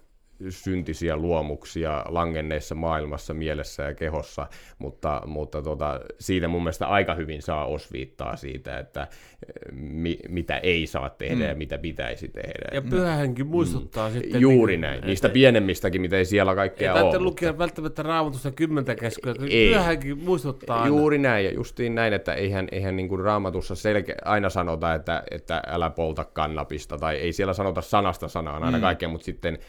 [0.50, 4.48] syntisiä luomuksia langenneessa maailmassa, mielessä ja kehossa,
[4.80, 10.58] mutta, mutta tota, siitä mun mielestä aika hyvin saa osviittaa siitä, että eh, mi, mitä
[10.58, 11.50] ei saa tehdä mm.
[11.50, 12.70] ja mitä pitäisi tehdä.
[12.74, 14.14] Ja pyhähenkin muistuttaa mm.
[14.14, 14.42] sitten...
[14.42, 17.14] Juuri niin, näin, että, niistä pienemmistäkin, mitä ei siellä kaikkea ei ole.
[17.14, 20.88] Ei lukea välttämättä raamatusta kymmentä käskyä, pyhähenkin muistuttaa aina.
[20.88, 25.24] Juuri näin, ja justiin näin, että eihän, eihän niin kuin raamatussa selke- aina sanota, että,
[25.32, 28.82] että älä polta kannapista, tai ei siellä sanota sanasta sanaan aina mm.
[28.82, 29.60] kaikkea, mutta sitten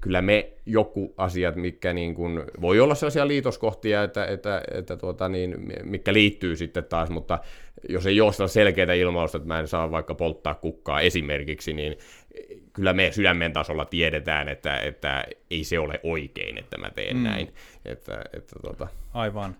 [0.00, 5.28] kyllä me joku asiat, mikä niin kuin, voi olla sellaisia liitoskohtia, että, että, että tuota
[5.28, 7.38] niin, mikä liittyy sitten taas, mutta
[7.88, 11.98] jos ei ole sitä selkeää ilmausta, että mä en saa vaikka polttaa kukkaa esimerkiksi, niin
[12.72, 17.22] kyllä me sydämen tasolla tiedetään, että, että ei se ole oikein, että mä teen mm.
[17.22, 17.54] näin.
[17.84, 18.88] Että, että tuota...
[19.14, 19.56] Aivan.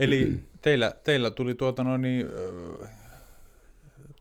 [0.00, 2.26] Eli teillä, teillä tuli tuota noin, niin,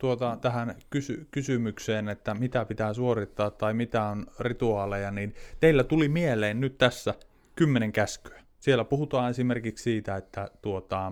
[0.06, 6.08] tuota, tähän kysy- kysymykseen, että mitä pitää suorittaa tai mitä on rituaaleja, niin teillä tuli
[6.08, 7.14] mieleen nyt tässä
[7.56, 8.42] kymmenen käskyä.
[8.60, 11.12] Siellä puhutaan esimerkiksi siitä, että tuota,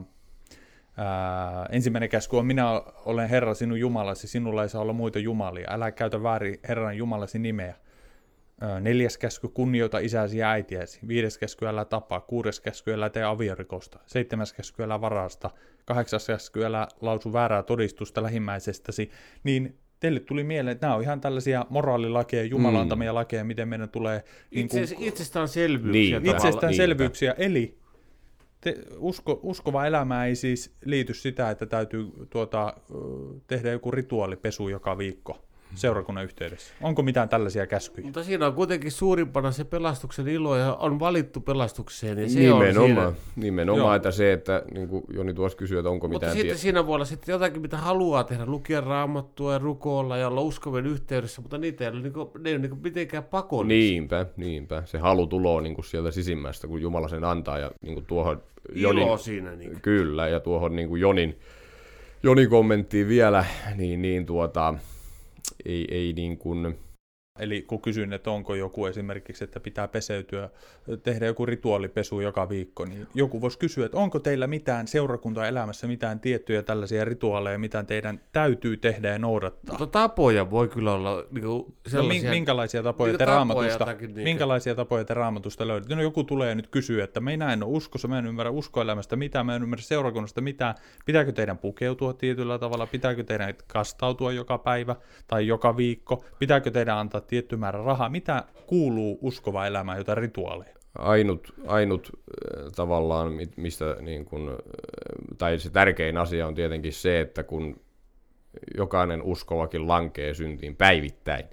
[0.98, 2.70] ää, ensimmäinen käsky on minä
[3.06, 7.40] olen Herra sinun Jumalasi, sinulla ei saa olla muita jumalia, älä käytä väärin Herran Jumalasi
[7.40, 7.76] nimeä.
[8.80, 11.00] Neljäs käsky, kunnioita isäsi ja äitiäsi.
[11.08, 12.22] Viides käsky, älä tapaa.
[12.22, 14.00] Kuudes käsky, älä tee aviorikosta.
[14.06, 15.50] Seitsemäs käsky, älä varasta.
[15.86, 19.12] Kahdeksas käsky, älä lausu väärää todistusta lähimmäisestäsi.
[19.44, 23.16] Niin teille tuli mieleen, että nämä on ihan tällaisia moraalilakeja, jumalantamia mm.
[23.16, 24.24] lakeja, miten meidän tulee...
[24.52, 26.20] Niin kuin, itsestäänselvyyksiä.
[26.20, 27.78] Niin, itsestäänselvyyksiä, eli
[28.62, 32.74] te, usko, uskova elämä ei siis liity sitä, että täytyy tuota,
[33.48, 36.74] tehdä joku rituaalipesu joka viikko seurakunnan yhteydessä?
[36.82, 38.06] Onko mitään tällaisia käskyjä?
[38.06, 42.18] Mutta siinä on kuitenkin suurimpana se pelastuksen ilo ja on valittu pelastukseen.
[42.18, 43.14] Ja se nimenomaan, on siinä.
[43.36, 46.34] nimenomaan että se, että niin kuin Joni tuossa kysyi, että onko Mutta mitään...
[46.34, 50.28] sitten tie- siinä voi olla sitten jotakin, mitä haluaa tehdä, lukea raamattua ja rukoilla ja
[50.28, 53.78] olla uskovien yhteydessä, mutta niitä ei ole, niin kuin, ne ei ole niin mitenkään pakollisia.
[53.78, 54.84] Niinpä, niinpä.
[54.86, 58.44] Se halu tulee niin kuin sieltä sisimmästä, kun Jumala sen antaa ja niin kuin tuohon...
[58.74, 59.56] Ilo siinä.
[59.56, 59.82] Niin.
[59.82, 61.40] Kyllä, ja tuohon niin kuin Jonin,
[62.24, 64.74] Jonin kommenttiin vielä, niin, niin tuota,
[65.66, 66.78] ei, ei niin kuin,
[67.40, 70.50] Eli kun kysyn, että onko joku esimerkiksi, että pitää peseytyä,
[71.04, 76.20] tehdä joku rituaalipesu joka viikko, niin joku voisi kysyä, että onko teillä mitään seurakuntaelämässä, mitään
[76.20, 79.78] tiettyjä tällaisia rituaaleja, mitä teidän täytyy tehdä ja noudattaa?
[79.80, 82.30] Mutta tapoja voi kyllä olla niin kuin sellaisia...
[82.30, 85.96] No, minkälaisia tapoja niin te raamatusta, niin minkälaisia tapoja te raamatusta löydätte?
[85.96, 89.46] No joku tulee nyt kysyä, että minä en ole uskossa, mä en ymmärrä uskoelämästä mitään,
[89.46, 90.76] mä en ymmärrä seurakunnasta mitään.
[91.06, 92.88] Pitääkö teidän pukeutua tietyllä tavalla?
[92.88, 94.96] Pitääkö teidän kastautua joka päivä
[95.28, 96.26] tai joka viikko?
[96.40, 98.10] Pitääkö teidän antaa tietty määrä rahaa.
[98.10, 100.74] Mitä kuuluu uskova elämään, jotain rituaaleja?
[100.98, 104.56] Ainut, ainut äh, tavallaan, mistä niin kun, äh,
[105.38, 107.82] tai se tärkein asia on tietenkin se, että kun
[108.78, 111.46] jokainen uskovakin lankee syntiin päivittäin,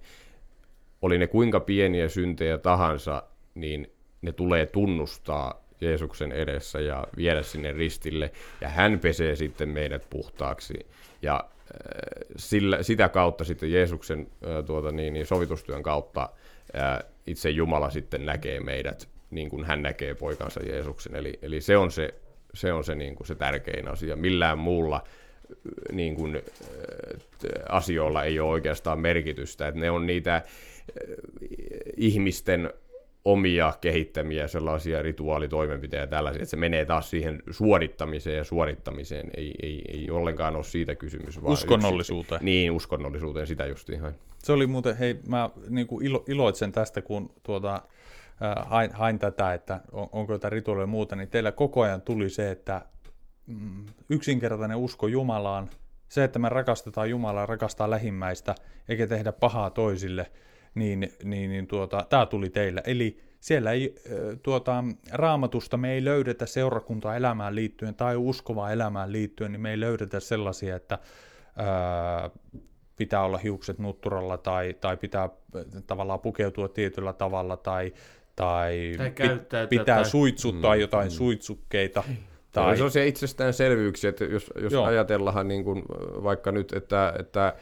[1.02, 3.22] oli ne kuinka pieniä syntejä tahansa,
[3.54, 10.06] niin ne tulee tunnustaa Jeesuksen edessä ja viedä sinne ristille, ja hän pesee sitten meidät
[10.10, 10.74] puhtaaksi.
[11.22, 11.44] Ja
[12.36, 14.28] sillä, sitä kautta sitten Jeesuksen
[14.66, 16.28] tuota, niin, niin sovitustyön kautta
[16.74, 21.16] ää, itse Jumala sitten näkee meidät niin kuin hän näkee poikansa Jeesuksen.
[21.16, 22.14] Eli, eli se on se,
[22.54, 24.16] se, on se, niin kuin se tärkein asia.
[24.16, 25.04] Millään muulla
[25.92, 26.42] niin kuin,
[27.68, 29.68] asioilla ei ole oikeastaan merkitystä.
[29.68, 30.42] Että ne on niitä
[31.96, 32.72] ihmisten
[33.24, 39.54] omia kehittämiä sellaisia rituaalitoimenpiteitä ja tällaisia, että se menee taas siihen suorittamiseen ja suorittamiseen, ei,
[39.62, 41.42] ei, ei ollenkaan ole siitä kysymys.
[41.42, 42.37] Vaan uskonnollisuuteen.
[42.37, 44.14] Yksi, niin, uskonnollisuuteen, sitä just ihan.
[44.38, 49.18] Se oli muuten, hei, mä niin kuin ilo, iloitsen tästä, kun tuota, äh, hain, hain
[49.18, 52.83] tätä, että on, onko jotain rituaalia muuta, niin teillä koko ajan tuli se, että
[53.46, 55.70] mm, yksinkertainen usko Jumalaan,
[56.09, 58.54] se, että me rakastetaan Jumalaa, rakastaa lähimmäistä,
[58.88, 60.30] eikä tehdä pahaa toisille–
[60.74, 62.83] niin, niin, niin tuota, tämä tuli teillä.
[62.87, 63.94] Eli siellä ei
[64.42, 70.20] tuota, raamatusta me ei löydetä seurakuntaelämään liittyen tai uskovaa elämään liittyen, niin me ei löydetä
[70.20, 70.98] sellaisia, että
[71.56, 72.30] ää,
[72.96, 75.28] pitää olla hiukset nutturalla tai, tai pitää
[75.87, 77.92] tavallaan pukeutua tietyllä tavalla tai,
[78.37, 80.04] tai, tai pit, pitää tai...
[80.04, 81.11] suitsuttaa mm, jotain mm.
[81.11, 82.04] suitsukkeita.
[82.52, 82.76] Tai...
[82.76, 85.83] Se on se itsestäänselvyyksiä, että jos, jos ajatellaan niin kuin
[86.22, 87.54] vaikka nyt, että, että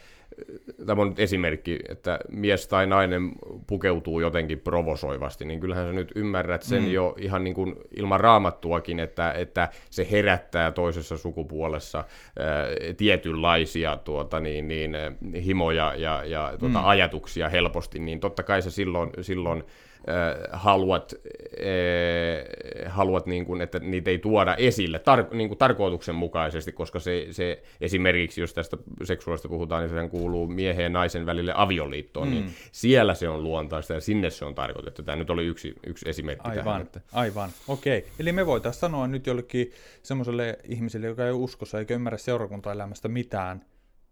[0.85, 3.31] tämä on nyt esimerkki, että mies tai nainen
[3.67, 6.91] pukeutuu jotenkin provosoivasti, niin kyllähän sä nyt ymmärrät sen mm.
[6.91, 14.39] jo ihan niin kuin ilman raamattuakin, että, että se herättää toisessa sukupuolessa ää, tietynlaisia tuota,
[14.39, 14.97] niin, niin,
[15.45, 16.87] himoja ja, ja tuota, mm.
[16.87, 19.63] ajatuksia helposti, niin totta kai se silloin, silloin
[20.09, 26.71] äh, haluat, äh, haluat niin kuin, että niitä ei tuoda esille tar- niin kuin tarkoituksenmukaisesti,
[26.71, 31.53] koska se, se esimerkiksi, jos tästä seksuaalista puhutaan, niin sehän kuuluu miehen ja naisen välille
[31.55, 32.47] avioliittoon, niin mm.
[32.47, 35.03] niin siellä se on luontaista ja sinne se on tarkoitettu.
[35.03, 36.81] Tämä nyt oli yksi, yksi esimerkki aivan, tähän.
[36.81, 37.01] Että...
[37.11, 37.97] Aivan, okei.
[37.97, 38.11] Okay.
[38.19, 39.71] Eli me voitaisiin sanoa nyt jollekin
[40.03, 43.65] semmoiselle ihmiselle, joka ei uskossa eikä ymmärrä seurakuntaelämästä mitään,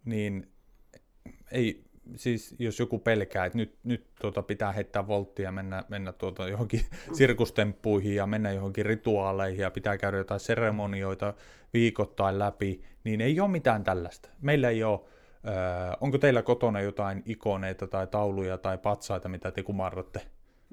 [0.05, 0.47] niin
[1.51, 1.83] ei,
[2.15, 6.47] siis jos joku pelkää, että nyt, nyt tuota pitää heittää volttia ja mennä, mennä tuota
[6.47, 6.81] johonkin
[7.17, 11.33] sirkustemppuihin ja mennä johonkin rituaaleihin ja pitää käydä jotain seremonioita
[11.73, 14.29] viikoittain läpi, niin ei ole mitään tällaista.
[14.41, 14.99] Meillä ei ole,
[15.47, 20.21] äh, onko teillä kotona jotain ikoneita tai tauluja tai patsaita, mitä te kumarratte?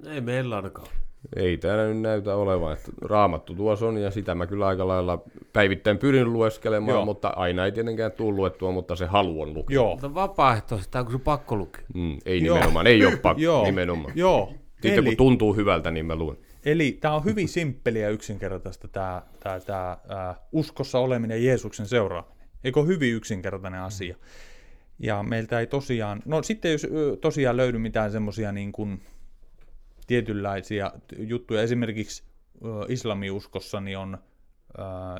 [0.07, 0.89] Ei meillä ainakaan.
[1.37, 5.23] Ei täällä nyt näytä olevan, että raamattu tuossa on ja sitä mä kyllä aika lailla
[5.53, 7.05] päivittäin pyrin lueskelemaan, Joo.
[7.05, 9.75] mutta aina ei tietenkään tule luettua, mutta se halu on lukea.
[9.75, 9.91] Joo.
[9.91, 11.83] Mutta vapaaehtoisesti, onko se pakko lukea?
[11.95, 12.55] Mm, ei Joo.
[12.55, 13.65] nimenomaan, ei ole pakko, Joo.
[13.65, 14.13] nimenomaan.
[14.17, 14.53] Joo.
[14.73, 15.05] Sitten Eli...
[15.05, 16.37] kun tuntuu hyvältä, niin mä luen.
[16.65, 21.87] Eli tämä on hyvin simppeliä ja yksinkertaista tämä, tämä, tämä äh, uskossa oleminen ja Jeesuksen
[21.87, 22.39] seuraaminen.
[22.65, 24.17] Eikö ole hyvin yksinkertainen asia?
[24.99, 26.87] Ja meiltä ei tosiaan, no sitten jos
[27.21, 29.03] tosiaan löydy mitään semmoisia niin kuin,
[30.07, 31.63] tietynlaisia juttuja.
[31.63, 32.25] Esimerkiksi
[32.89, 34.19] islamiuskossa niin on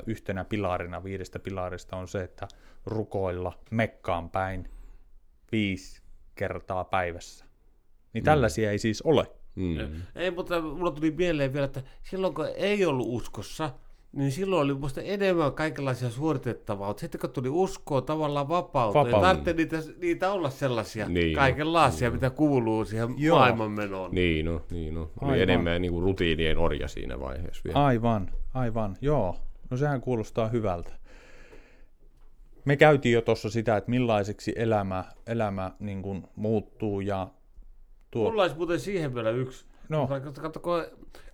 [0.05, 2.47] yhtenä pilarina, viidestä pilarista on se, että
[2.85, 4.69] rukoilla Mekkaan päin
[5.51, 6.01] viisi
[6.35, 7.45] kertaa päivässä.
[8.13, 8.25] Niin mm.
[8.25, 9.31] tällaisia ei siis ole.
[9.55, 10.01] Mm.
[10.15, 13.69] Ei, mutta mulla tuli mieleen vielä, että silloin kun ei ollut uskossa,
[14.15, 19.21] niin silloin oli musta enemmän kaikenlaisia suoritettavaa, mutta sitten kun tuli uskoa tavallaan vapauteen, Vapaa.
[19.21, 23.37] tarvitse niitä, niitä olla sellaisia niin, kaikenlaisia, niin, mitä kuuluu siihen Joo.
[23.37, 24.11] maailmanmenoon.
[24.11, 25.01] Niin no, niin no.
[25.01, 25.39] Oli aivan.
[25.39, 27.85] enemmän niin kuin rutiinien orja siinä vaiheessa vielä.
[27.85, 29.35] Aivan, aivan, joo.
[29.69, 30.91] No sehän kuulostaa hyvältä.
[32.65, 37.27] Me käytiin jo tuossa sitä, että millaiseksi elämä, elämä niin kuin muuttuu ja
[38.11, 38.29] tuo...
[38.29, 39.65] Mulla olisi muuten siihen vielä yksi.
[39.89, 40.07] No.
[40.41, 40.61] Katso,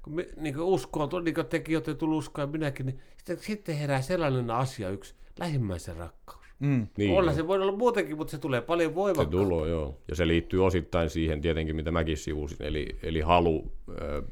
[0.01, 3.37] kun me, niin kuin uskoo, niin kuin tekin olette tullut uskoa ja minäkin, niin sitten,
[3.39, 6.41] sitten herää sellainen asia yksi, lähimmäisen rakkaus.
[6.61, 6.87] Mm.
[6.97, 9.47] Niin, olla, se voi olla muutenkin, mutta se tulee paljon voimakkaammin.
[9.47, 9.97] Se tulee, joo.
[10.07, 14.23] Ja se liittyy osittain siihen tietenkin, mitä mäkin sivusin, eli, eli halu ö,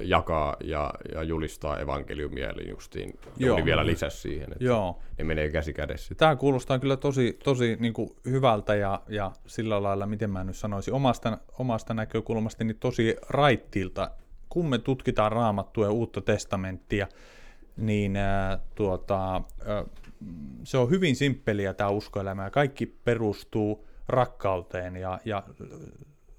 [0.00, 3.56] jakaa ja, ja julistaa evankeliumia, eli justiin Joo.
[3.56, 4.98] oli vielä lisäs siihen, että Joo.
[5.18, 6.14] ne menee käsi kädessä.
[6.14, 10.56] Tämä kuulostaa kyllä tosi, tosi niin kuin hyvältä ja, ja sillä lailla, miten mä nyt
[10.56, 14.10] sanoisin, omasta, omasta näkökulmasta niin tosi raittilta.
[14.50, 17.08] Kun me tutkitaan raamattua ja uutta testamenttia,
[17.76, 19.42] niin äh, tuota, äh,
[20.64, 22.50] se on hyvin simppeliä tämä uskoelämä.
[22.50, 25.42] Kaikki perustuu rakkauteen ja, ja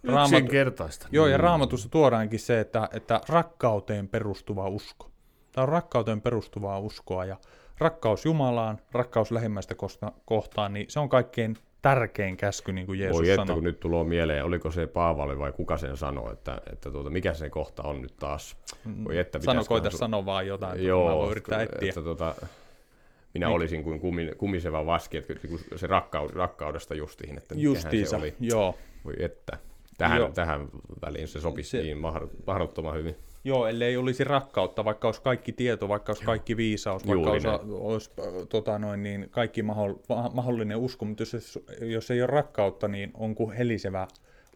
[0.04, 1.08] Yksinkertaista.
[1.12, 1.42] Joo, ja mm.
[1.44, 5.12] raamatussa tuodaankin se, että, että rakkauteen perustuva usko.
[5.52, 7.38] Tämä on rakkauteen perustuvaa uskoa, ja
[7.78, 9.76] rakkaus Jumalaan, rakkaus lähimmäistä
[10.26, 14.04] kohtaan, niin se on kaikkein tärkein käsky, niin kuin Jeesus Voi että, kun nyt tulee
[14.04, 18.02] mieleen, oliko se Paavali vai kuka sen sanoi, että, että tuota, mikä se kohta on
[18.02, 18.58] nyt taas.
[19.04, 21.90] Voi että, Sano, koita su- sanoa vaan jotain, joo, mä voin yrittää etsiä.
[21.90, 22.36] Että, tuota,
[23.34, 23.56] minä niin.
[23.56, 24.02] olisin kuin
[24.38, 25.34] kumiseva vaski, että
[25.76, 28.36] se rakkaud, rakkaudesta justiin, että Justiinsa, se oli.
[28.40, 28.76] joo.
[29.06, 29.58] Voi että.
[29.98, 30.68] Tähän, tähän
[31.02, 31.98] väliin se sopisi se, niin
[32.48, 33.16] mahdottoman hyvin.
[33.44, 38.12] Joo, ellei olisi rakkautta, vaikka olisi kaikki tieto, vaikka olisi kaikki viisaus, vaikka olisi, olisi
[38.50, 39.64] tota noin, niin kaikki
[40.34, 44.08] mahdollinen usko, mutta jos, jos ei ole rakkautta, niin on kuin helisevä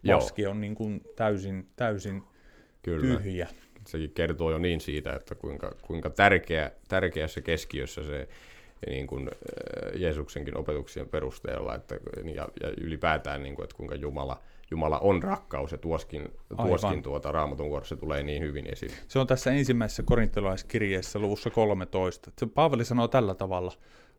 [0.06, 0.50] vaski Joo.
[0.50, 2.22] on niin kuin täysin, täysin
[2.82, 3.18] Kyllä.
[3.18, 3.48] tyhjä.
[3.86, 8.28] Sekin kertoo jo niin siitä, että kuinka, kuinka tärkeä, tärkeässä keskiössä se
[8.86, 9.30] niin kuin
[9.94, 11.94] Jeesuksenkin opetuksien perusteella että,
[12.34, 17.32] ja, ja ylipäätään, niin kuin, että kuinka Jumala– Jumala on rakkaus, ja tuoskin, tuoskin tuota,
[17.32, 18.92] raamatun kohdassa tulee niin hyvin esiin.
[19.08, 22.30] Se on tässä ensimmäisessä korintolaiskirjeessä luvussa 13.
[22.38, 23.72] Se Paavali sanoo tällä tavalla,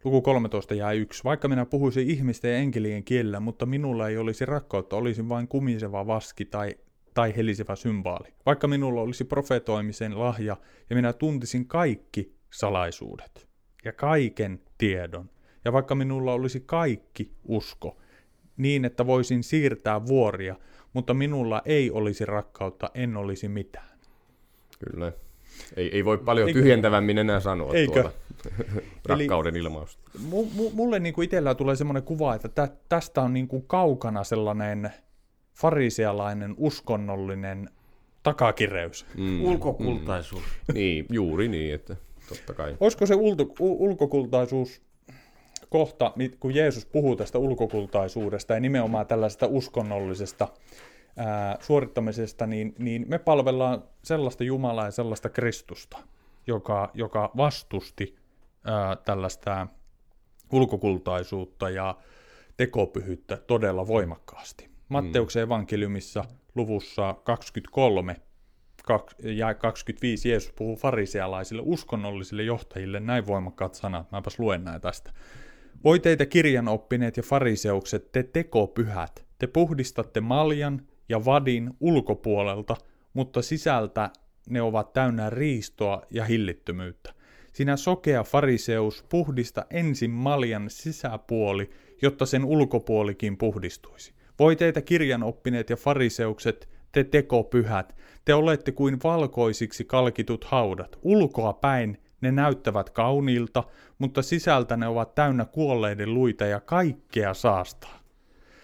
[0.04, 1.24] luku 13 jää yksi.
[1.24, 6.08] Vaikka minä puhuisin ihmisten ja enkelien kielellä, mutta minulla ei olisi rakkautta, olisin vain kumiseva
[6.08, 6.76] vaski tai,
[7.14, 8.34] tai helisevä symbaali.
[8.46, 10.58] Vaikka minulla olisi profetoimisen lahja
[10.90, 13.48] ja minä tuntisin kaikki salaisuudet
[13.86, 15.30] ja kaiken tiedon,
[15.66, 17.98] ja vaikka minulla olisi kaikki usko,
[18.58, 20.56] niin, että voisin siirtää vuoria,
[20.94, 23.98] mutta minulla ei olisi rakkautta, en olisi mitään.
[24.86, 25.12] Kyllä.
[25.76, 26.60] Ei, ei voi paljon Eikö?
[26.60, 27.94] tyhjentävämmin enää sanoa Eikö?
[27.94, 28.12] tuota
[29.10, 30.02] rakkauden Eli ilmausta.
[30.20, 34.24] M- mulle niin kuin itsellä tulee semmoinen kuva, että tä- tästä on niin kuin kaukana
[34.24, 34.90] sellainen
[35.54, 37.70] farisealainen uskonnollinen
[38.24, 39.06] takakireys.
[39.18, 39.44] Mm.
[39.46, 40.44] Ulkokultaisuus.
[40.68, 40.74] Mm.
[40.74, 41.96] Niin, juuri niin, että
[42.30, 42.78] totta kai.
[42.80, 44.82] Olisiko se ulto, ulkokultaisuus
[45.70, 50.48] kohta, kun Jeesus puhuu tästä ulkokultaisuudesta ja nimenomaan tällaisesta uskonnollisesta
[51.18, 55.98] ää, suorittamisesta, niin, niin me palvellaan sellaista Jumalaa ja sellaista Kristusta,
[56.48, 58.16] joka, joka vastusti
[58.64, 59.68] ää, tällaista
[60.52, 61.96] ulkokultaisuutta ja
[62.58, 64.70] tekopyhyyttä todella voimakkaasti.
[64.90, 66.26] Matteuksen evankeliumissa
[66.56, 68.16] luvussa 23
[69.24, 74.12] ja 25 Jeesus puhuu farisealaisille uskonnollisille johtajille näin voimakkaat sanat.
[74.12, 75.12] Mäpäs luen näin tästä.
[75.84, 82.76] Voi teitä kirjanoppineet ja fariseukset, te tekopyhät, te puhdistatte maljan ja vadin ulkopuolelta,
[83.14, 84.10] mutta sisältä
[84.50, 87.14] ne ovat täynnä riistoa ja hillittömyyttä.
[87.54, 91.70] Sinä sokea fariseus, puhdista ensin maljan sisäpuoli,
[92.02, 94.14] jotta sen ulkopuolikin puhdistuisi.
[94.40, 101.98] Voi teitä kirjanoppineet ja fariseukset, te tekopyhät, te olette kuin valkoisiksi kalkitut haudat, ulkoa päin
[102.22, 103.64] ne näyttävät kauniilta,
[104.00, 108.00] mutta sisältä ne ovat täynnä kuolleiden luita ja kaikkea saastaa.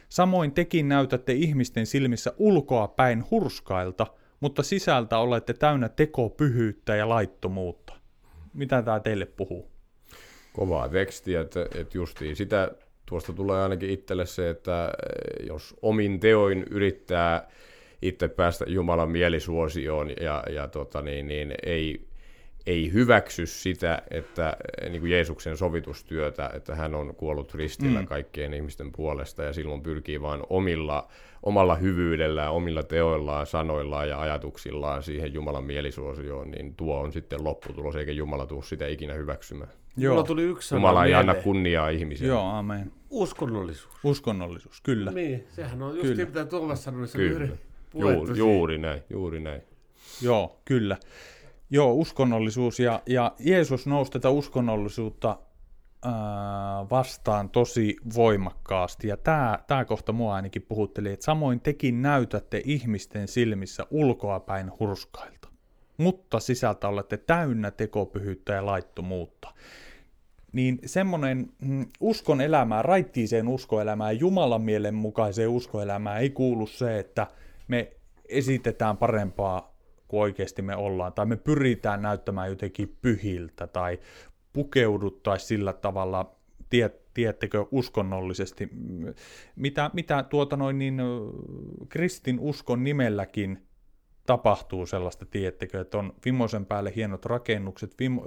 [0.09, 4.07] Samoin tekin näytätte ihmisten silmissä ulkoa päin hurskailta,
[4.39, 7.93] mutta sisältä olette täynnä tekopyhyyttä ja laittomuutta.
[8.53, 9.71] Mitä tämä teille puhuu?
[10.53, 12.71] Kovaa tekstiä, että, että justiin sitä
[13.05, 14.91] tuosta tulee ainakin itselle se, että
[15.47, 17.47] jos omin teoin yrittää
[18.01, 22.07] itse päästä Jumalan mielisuosioon ja, ja tota niin, niin ei,
[22.67, 28.07] ei hyväksy sitä, että eh, niin kuin Jeesuksen sovitustyötä, että hän on kuollut ristillä mm.
[28.07, 31.07] kaikkien ihmisten puolesta ja silloin pyrkii vain omilla,
[31.43, 37.95] omalla hyvyydellään, omilla teoillaan, sanoillaan ja ajatuksillaan siihen Jumalan mielisuosioon, niin tuo on sitten lopputulos,
[37.95, 39.71] eikä Jumala tule sitä ikinä hyväksymään.
[39.97, 40.13] Joo.
[40.13, 42.33] Mulla tuli yksi Jumala ei anna kunniaa ihmisille.
[42.33, 42.91] Joo, amen.
[43.09, 43.95] Uskonnollisuus.
[44.03, 45.11] Uskonnollisuus, kyllä.
[45.11, 46.25] Niin, sehän on just kyllä.
[46.25, 47.47] mitä Tuomas sanoi, se kyllä.
[47.93, 49.61] Juuri, juuri näin, juuri näin.
[50.21, 50.97] Joo, kyllä.
[51.69, 55.39] Joo, uskonnollisuus ja, ja Jeesus nousi tätä uskonnollisuutta
[56.05, 56.13] ää,
[56.89, 59.07] vastaan tosi voimakkaasti.
[59.07, 65.47] Ja tämä, tämä kohta mua ainakin puhutteli, että samoin tekin näytätte ihmisten silmissä ulkoapäin hurskailta,
[65.97, 69.53] mutta sisältä olette täynnä tekopyhyyttä ja laittomuutta.
[70.53, 77.27] Niin semmoinen mm, uskon elämää, raittiiseen uskoelämään, Jumalan mielen mukaiseen uskoelämään ei kuulu se, että
[77.67, 77.91] me
[78.29, 79.72] esitetään parempaa
[80.13, 83.99] kuin oikeasti me ollaan, tai me pyritään näyttämään jotenkin pyhiltä, tai
[84.53, 86.35] pukeuduttaisiin sillä tavalla,
[86.69, 88.69] tiet, tiettekö, uskonnollisesti,
[89.55, 91.01] mitä, mitä tuota noin niin,
[91.89, 93.67] kristin uskon nimelläkin
[94.25, 98.19] tapahtuu sellaista, tiettekö, että on vimoisen päälle hienot rakennukset, vim,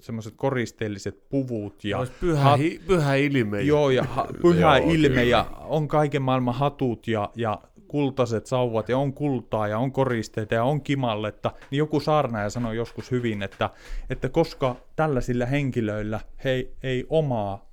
[0.00, 1.98] semmoiset koristeelliset puvut ja...
[1.98, 3.62] Olisi pyhä, hat, hi, pyhä ilme.
[3.62, 5.22] Joo, ja ha, pyhä joo, ilme kyllä.
[5.22, 7.62] ja on kaiken maailman hatut ja, ja
[7.92, 12.76] kultaiset sauvat ja on kultaa ja on koristeita ja on kimalletta, niin joku saarnaaja sanoi
[12.76, 13.70] joskus hyvin, että,
[14.10, 17.70] että koska tällaisilla henkilöillä he ei omaa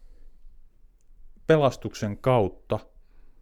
[1.47, 2.79] pelastuksen kautta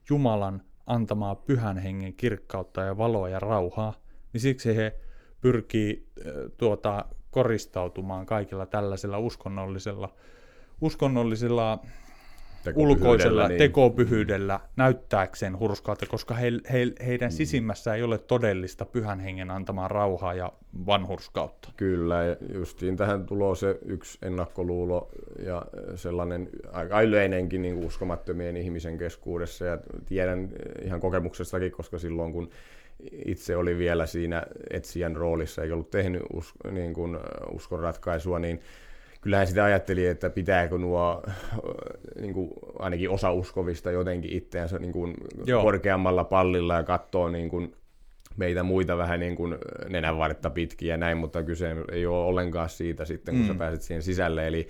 [0.10, 3.94] Jumalan antamaa pyhän hengen kirkkautta ja valoa ja rauhaa,
[4.34, 5.00] niin siksi he
[5.42, 6.08] pyrkii
[6.58, 10.14] tuota, koristautumaan kaikilla tällaisilla uskonnollisilla,
[10.82, 11.80] uskonnollisilla
[12.76, 13.58] ulkoisella niin.
[13.58, 17.36] tekopyhyydellä näyttääkseen hurskaalta, koska he, he, heidän mm.
[17.36, 20.54] sisimmässä ei ole todellista pyhän hengen antamaa rauhaa ja
[20.86, 21.70] vanhurskautta.
[21.78, 25.10] Kyllä, ja justiin tähän tulee se yksi ennakkoluulo
[25.46, 25.66] ja
[25.96, 30.50] sellainen aika yleinenkin niin uskomattomien ihmisen keskuudessa, ja tiedän
[30.84, 32.50] ihan kokemuksestakin, koska silloin kun
[33.26, 37.18] itse oli vielä siinä etsijän roolissa, eikä ollut tehnyt us, niin kuin
[37.52, 38.60] uskon ratkaisua, niin
[39.28, 41.24] kyllähän sitä ajatteli, että pitääkö nuo
[42.22, 42.50] niin kuin,
[42.80, 45.14] ainakin osa uskovista jotenkin itseänsä niin kuin
[45.62, 47.76] korkeammalla pallilla ja katsoo niin kuin,
[48.38, 49.58] meitä muita vähän niin kuin
[49.90, 53.48] nenänvartta pitkin ja näin, mutta kyse ei ole ollenkaan siitä sitten, kun mm.
[53.48, 54.48] sä pääset siihen sisälle.
[54.48, 54.68] Eli,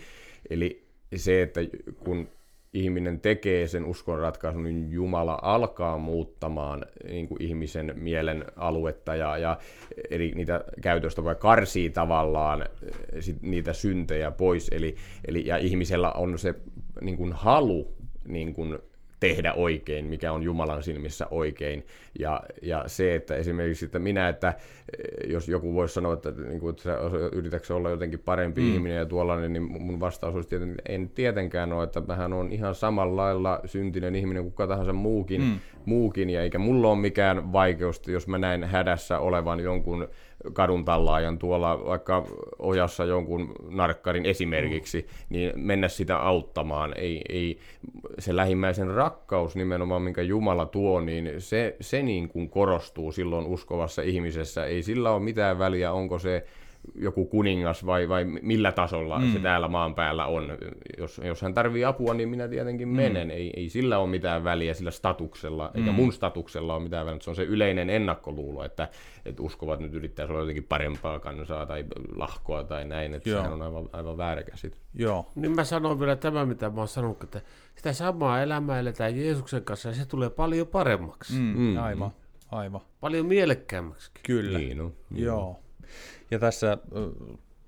[0.49, 1.59] eli se, että
[1.99, 2.29] kun
[2.73, 9.37] ihminen tekee sen uskon ratkaisun, niin Jumala alkaa muuttamaan niin kuin ihmisen mielen aluetta ja,
[9.37, 9.57] ja
[10.09, 12.67] eri niitä käytöstä vai karsii tavallaan eh,
[13.19, 14.69] sit niitä syntejä pois.
[14.71, 14.95] Eli,
[15.27, 16.55] eli, ja ihmisellä on se
[17.01, 17.95] niin kuin halu
[18.27, 18.79] niin kuin
[19.19, 21.85] tehdä oikein, mikä on Jumalan silmissä oikein.
[22.19, 26.59] Ja, ja se, että esimerkiksi että minä, että eh, jos joku voisi sanoa, että, niin
[26.59, 26.97] kuin, että
[27.31, 28.73] yritätkö olla jotenkin parempi mm.
[28.73, 32.51] ihminen ja tuollainen, niin mun vastaus olisi tietenkin, että en tietenkään ole, että mähän on
[32.51, 35.59] ihan samalla lailla syntinen ihminen kuin kuka tahansa muukin, mm.
[35.87, 40.07] Muukin ja eikä mulla ole mikään vaikeus, jos mä näin hädässä olevan jonkun
[40.53, 42.25] kadun tallaajan tuolla vaikka
[42.59, 46.93] ojassa jonkun narkkarin esimerkiksi, niin mennä sitä auttamaan.
[46.97, 47.59] Ei, ei,
[48.19, 54.01] se lähimmäisen rakkaus nimenomaan, minkä Jumala tuo, niin se, se niin kuin korostuu silloin uskovassa
[54.01, 54.65] ihmisessä.
[54.65, 56.45] Ei sillä ole mitään väliä, onko se
[56.95, 59.33] joku kuningas vai, vai millä tasolla mm.
[59.33, 60.57] se täällä maan päällä on.
[60.97, 62.95] Jos, jos hän tarvii apua, niin minä tietenkin mm.
[62.95, 63.31] menen.
[63.31, 65.79] Ei, ei sillä ole mitään väliä sillä statuksella, mm.
[65.79, 67.19] eikä mun statuksella ole mitään väliä.
[67.21, 68.89] Se on se yleinen ennakkoluulo, että,
[69.25, 71.85] että uskovat nyt yrittää olla jotenkin parempaa kansaa tai
[72.15, 73.13] lahkoa tai näin.
[73.13, 74.77] Että sehän on aivan, aivan väärä käsit.
[74.93, 75.31] Joo.
[75.35, 77.41] Niin mä sanon vielä tämä, mitä mä oon sanonut, että
[77.75, 81.33] sitä samaa elämää eletään Jeesuksen kanssa ja se tulee paljon paremmaksi.
[81.33, 81.53] Mm.
[81.57, 81.77] Mm.
[81.77, 82.11] Aivan,
[82.51, 82.81] aivan.
[82.99, 84.11] Paljon mielekkäämmäksi.
[84.23, 84.59] Kyllä.
[84.59, 84.91] Niin, no.
[85.09, 85.23] Niin.
[85.23, 85.59] Joo.
[86.31, 86.77] Ja tässä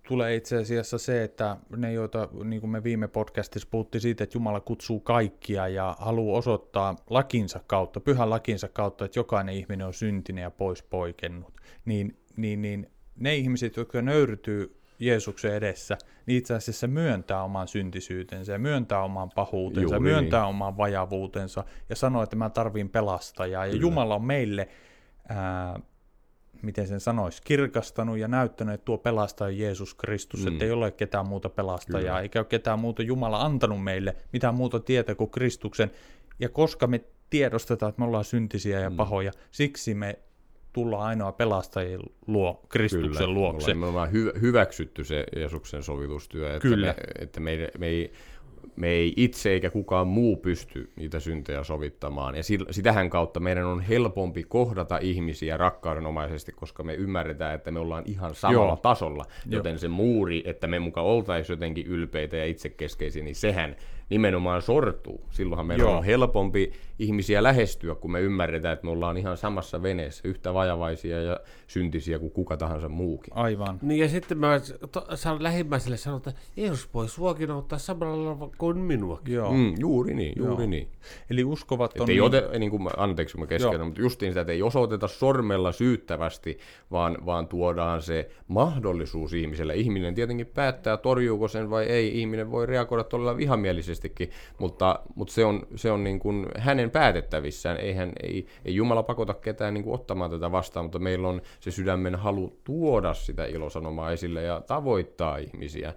[0.07, 4.38] tulee itse asiassa se, että ne, joita niin kuin me viime podcastissa puhuttiin siitä, että
[4.38, 9.93] Jumala kutsuu kaikkia ja haluaa osoittaa lakinsa kautta, pyhän lakinsa kautta, että jokainen ihminen on
[9.93, 11.53] syntinen ja pois poikennut,
[11.86, 18.51] niin, niin, niin ne ihmiset, jotka nöyrytyy Jeesuksen edessä, niin itse asiassa myöntää oman syntisyytensä
[18.51, 20.49] ja myöntää oman pahuutensa, Juuri myöntää niin.
[20.49, 23.66] oman vajavuutensa ja sanoo, että mä tarviin pelastajaa.
[23.66, 23.82] Ja Kyllä.
[23.82, 24.68] Jumala on meille
[25.30, 25.80] ää,
[26.62, 30.47] miten sen sanoisi, kirkastanut ja näyttänyt, että tuo pelastaja Jeesus Kristus, mm.
[30.47, 32.22] että ei ole ketään muuta pelastajaa, Kyllä.
[32.22, 35.91] eikä ole ketään muuta Jumala antanut meille mitään muuta tietä kuin Kristuksen.
[36.39, 38.95] Ja koska me tiedostetaan, että me ollaan syntisiä ja mm.
[38.95, 40.20] pahoja, siksi me
[40.74, 43.66] tullaan ainoa pelastajien luo, Kristuksen Kyllä, luokse.
[43.66, 46.88] Kyllä, me ollaan hy- hyväksytty se Jeesuksen sovitustyö, että, Kyllä.
[46.88, 48.14] Me, että me, me ei
[48.80, 52.36] me ei itse eikä kukaan muu pysty niitä syntejä sovittamaan.
[52.36, 58.03] Ja sitähän kautta meidän on helpompi kohdata ihmisiä rakkaudenomaisesti, koska me ymmärretään, että me ollaan
[58.07, 58.75] ihan samalla Joo.
[58.75, 59.25] tasolla.
[59.45, 59.80] Joten Joo.
[59.80, 63.75] se muuri, että me muka oltaisiin jotenkin ylpeitä ja itsekeskeisiä, niin sehän
[64.10, 65.22] nimenomaan sortuu.
[65.30, 65.97] Silloinhan meillä Joo.
[65.97, 71.22] on helpompi ihmisiä lähestyä, kun me ymmärretään, että me ollaan ihan samassa veneessä, yhtä vajavaisia
[71.22, 73.34] ja syntisiä kuin kuka tahansa muukin.
[73.38, 73.80] Aivan.
[73.82, 74.62] Niin ja sitten mä
[75.16, 79.34] saan lähimmäiselle sanoa, että Jeesus voi suokin ottaa samalla tavalla kuin minuakin.
[79.34, 79.53] Joo.
[79.53, 80.70] Mm, juuri niin, juuri Joo.
[80.70, 80.88] niin.
[81.30, 82.10] Eli uskovat on...
[82.10, 82.24] Ei niin...
[82.24, 86.57] ote, niin kuin, anteeksi mä keskeytän, mutta justiin sitä, että ei osoiteta sormella syyttävästi,
[86.91, 89.76] vaan, vaan tuodaan se mahdollisuus ihmiselle.
[89.76, 92.20] Ihminen tietenkin päättää, torjuuko sen vai ei.
[92.20, 93.38] Ihminen voi reagoida todella
[94.03, 97.77] vihamielisestikin, mutta, mutta se on, se on niin kuin hänen päätettävissään.
[97.77, 101.71] Eihän, ei, ei Jumala pakota ketään niin kuin ottamaan tätä vastaan, mutta meillä on se
[101.71, 105.93] sydämen halu tuoda sitä ilosanomaa esille ja tavoittaa ihmisiä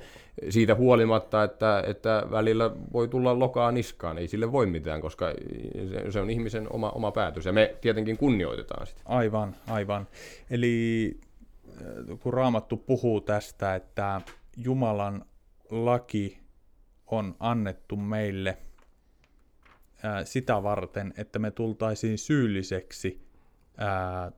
[0.48, 5.32] siitä huolimatta, että, että välillä voi tulla lokaa niskaan, ei sille voi mitään, koska
[5.90, 9.00] se, se on ihmisen oma, oma päätös ja me tietenkin kunnioitetaan sitä.
[9.04, 10.06] Aivan, aivan.
[10.50, 11.10] Eli
[11.68, 14.20] äh, kun Raamattu puhuu tästä, että
[14.56, 15.24] Jumalan
[15.70, 16.41] laki
[17.12, 18.58] on annettu meille
[20.02, 23.26] ää, sitä varten, että me tultaisiin syylliseksi
[23.76, 24.32] ää,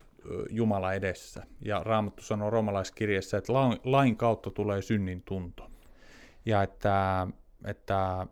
[0.51, 1.47] Jumala edessä.
[1.61, 3.53] Ja Raamattu sanoo romalaiskirjassa, että
[3.85, 5.71] lain kautta tulee synnin tunto.
[6.47, 7.27] Ja että,
[7.65, 8.27] että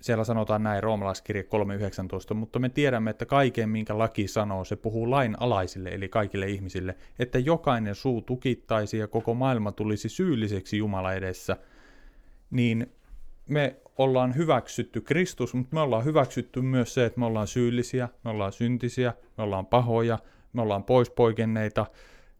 [0.00, 1.42] siellä sanotaan näin roomalaiskirje
[2.30, 6.46] 3.19, mutta me tiedämme, että kaiken, minkä laki sanoo, se puhuu lain alaisille, eli kaikille
[6.46, 11.56] ihmisille, että jokainen suu tukittaisi ja koko maailma tulisi syylliseksi Jumala edessä,
[12.50, 12.92] niin
[13.46, 18.30] me ollaan hyväksytty Kristus, mutta me ollaan hyväksytty myös se, että me ollaan syyllisiä, me
[18.30, 20.18] ollaan syntisiä, me ollaan pahoja,
[20.52, 21.86] me ollaan poispoikenneita,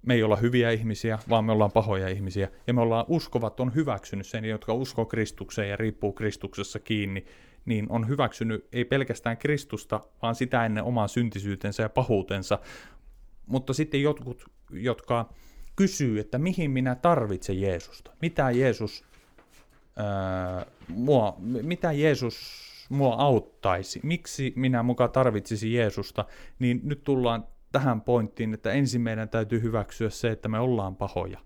[0.02, 2.48] me ei olla hyviä ihmisiä, vaan me ollaan pahoja ihmisiä.
[2.66, 7.24] Ja me ollaan uskovat on hyväksynyt sen, jotka uskoo Kristukseen ja riippuu Kristuksessa kiinni,
[7.64, 12.58] niin on hyväksynyt ei pelkästään Kristusta, vaan sitä ennen omaa syntisyytensä ja pahuutensa.
[13.46, 15.32] Mutta sitten jotkut, jotka
[15.76, 19.04] kysyy, että mihin minä tarvitsen Jeesusta, mitä Jeesus,
[19.96, 26.24] ää, mua, mitä Jeesus mua auttaisi, miksi minä mukaan tarvitsisin Jeesusta,
[26.58, 31.38] niin nyt tullaan tähän pointtiin, että ensin meidän täytyy hyväksyä se, että me ollaan pahoja.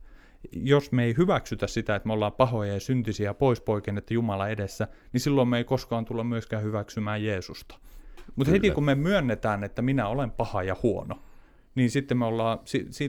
[0.53, 4.89] Jos me ei hyväksytä sitä, että me ollaan pahoja ja syntisiä pois poikennetta Jumala edessä,
[5.13, 7.79] niin silloin me ei koskaan tulla myöskään hyväksymään Jeesusta.
[8.37, 11.23] Mutta heti kun me myönnetään, että minä olen paha ja huono,
[11.75, 12.59] niin sitten me ollaan,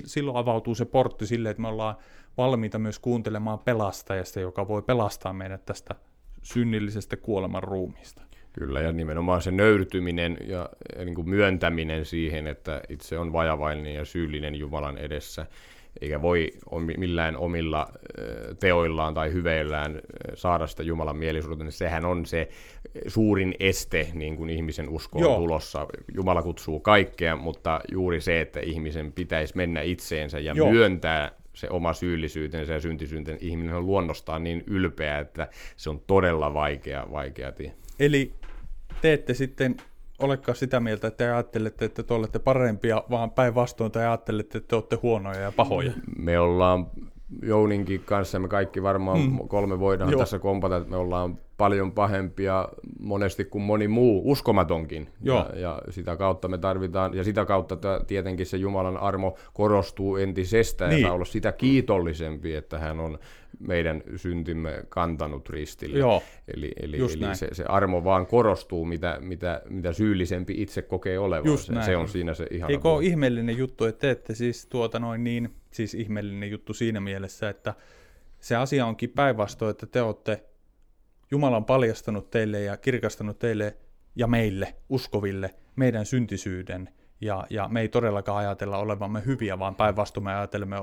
[0.05, 1.95] silloin avautuu se portti sille, että me ollaan
[2.37, 5.95] valmiita myös kuuntelemaan pelastajasta, joka voi pelastaa meidät tästä
[6.41, 8.21] synnillisestä kuoleman ruumiista.
[8.53, 13.95] Kyllä, ja nimenomaan se nöyrtyminen ja, ja niin kuin myöntäminen siihen, että itse on vajavainen
[13.95, 15.45] ja syyllinen Jumalan edessä,
[16.01, 16.49] eikä voi
[16.97, 17.87] millään omilla
[18.59, 20.01] teoillaan tai hyveillään
[20.33, 22.49] saada sitä Jumalan mielisuutta, niin sehän on se
[23.07, 25.37] suurin este niin kuin ihmisen uskoon Joo.
[25.37, 25.87] tulossa.
[26.15, 30.71] Jumala kutsuu kaikkea, mutta juuri se, että ihmisen pitäisi mennä itseensä ja Joo.
[30.71, 35.47] myöntää se oma syyllisyytensä ja syntisyytensä, ihminen on luonnostaan niin ylpeä, että
[35.77, 37.73] se on todella vaikea, vaikea tie.
[37.99, 38.33] Eli
[39.01, 39.77] te ette sitten
[40.19, 44.67] olekaan sitä mieltä, että te ajattelette, että te olette parempia, vaan päinvastoin te ajattelette, että
[44.67, 45.91] te olette huonoja ja pahoja.
[46.17, 46.87] Me ollaan
[47.41, 49.47] Jouninkin kanssa, me kaikki varmaan mm.
[49.47, 50.19] kolme voidaan Joo.
[50.19, 52.69] tässä kompata, että me ollaan paljon pahempia
[52.99, 55.09] monesti kuin moni muu uskomatonkin.
[55.23, 55.49] Joo.
[55.53, 57.77] Ja, ja sitä kautta me tarvitaan, ja sitä kautta
[58.07, 61.01] tietenkin se Jumalan armo korostuu entisestään niin.
[61.01, 63.19] ja olla sitä kiitollisempi, että hän on
[63.59, 65.99] meidän syntimme kantanut ristille.
[65.99, 66.23] Joo.
[66.55, 71.81] Eli, eli, eli se, se armo vaan korostuu, mitä, mitä, mitä syyllisempi itse kokee olevansa.
[71.81, 72.71] Se on siinä se ihan.
[72.71, 77.49] Eikö ole ihmeellinen juttu, että teette siis tuota noin niin, siis ihmeellinen juttu siinä mielessä,
[77.49, 77.73] että
[78.39, 80.45] se asia onkin päinvastoin, että te olette
[81.31, 83.77] Jumala on paljastanut teille ja kirkastanut teille
[84.15, 86.89] ja meille, uskoville, meidän syntisyyden.
[87.21, 90.75] Ja, ja me ei todellakaan ajatella olevamme hyviä, vaan päinvastoin me ajattelemme,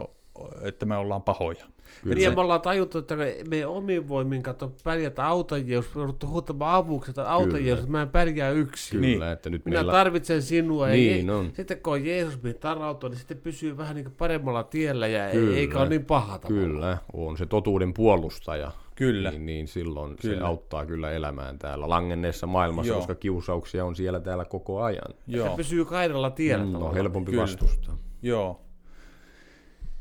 [0.62, 1.64] että me ollaan pahoja.
[2.03, 2.14] Kyllä.
[2.14, 6.03] Niin, ja me ollaan tajuttu, että me, me omin voimin katso pärjätä autajia, jos me
[6.03, 9.01] ruvettu huutamaan avuksi, että autajia, jos mä en pärjää yksin.
[9.01, 9.32] Kyllä, niin.
[9.32, 9.93] että nyt Minä meillä...
[9.93, 10.89] tarvitsen sinua.
[10.89, 11.53] Niin, ja on.
[11.57, 15.57] Sitten kun on Jeesus mihin tarrautua, niin sitten pysyy vähän niin paremmalla tiellä ja Kyllä.
[15.57, 16.62] eikä ole niin paha tavalla.
[16.62, 18.72] Kyllä, on se totuuden puolustaja.
[18.95, 19.30] Kyllä.
[19.30, 20.39] Niin, niin silloin kyllä.
[20.39, 22.97] se auttaa kyllä elämään täällä langenneessa maailmassa, Joo.
[22.99, 25.14] koska kiusauksia on siellä täällä koko ajan.
[25.26, 25.49] Joo.
[25.51, 26.64] Se pysyy kaidalla tiellä.
[26.64, 27.43] Mm, on helpompi kyllä.
[27.43, 27.99] vastustaa.
[28.22, 28.68] Joo.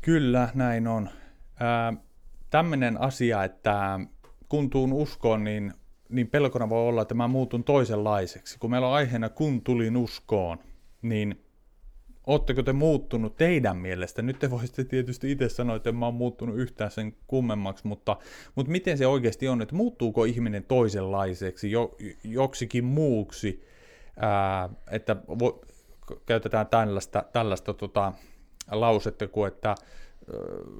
[0.00, 1.08] Kyllä, näin on.
[1.62, 2.02] Äh,
[2.50, 4.00] Tämmöinen asia, että
[4.48, 5.72] kun tuun uskoon, niin,
[6.08, 8.58] niin pelkona voi olla, että mä muutun toisenlaiseksi.
[8.58, 10.58] Kun meillä on aiheena kun tulin uskoon,
[11.02, 11.44] niin
[12.28, 14.22] Oletteko te muuttunut teidän mielestä?
[14.22, 18.16] Nyt te voisitte tietysti itse sanoa, että mä oon muuttunut yhtään sen kummemmaksi, mutta,
[18.54, 23.64] mutta miten se oikeasti on, että muuttuuko ihminen toisenlaiseksi, jo, joksikin muuksi,
[24.16, 25.60] ää, että vo,
[26.26, 28.12] käytetään tällaista, tällaista tota,
[28.70, 29.74] lausetta kuin, että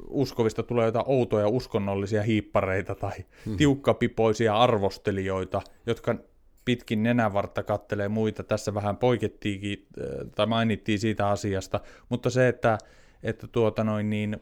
[0.08, 3.12] uskovista tulee jotain outoja uskonnollisia hiippareita tai
[3.46, 3.56] hmm.
[3.56, 6.14] tiukkapipoisia arvostelijoita, jotka
[6.64, 8.42] pitkin nenävartta kattelee muita.
[8.42, 9.86] Tässä vähän poikettiinkin,
[10.34, 12.78] tai mainittiin siitä asiasta, mutta se, että,
[13.22, 14.36] että tuota noin, niin,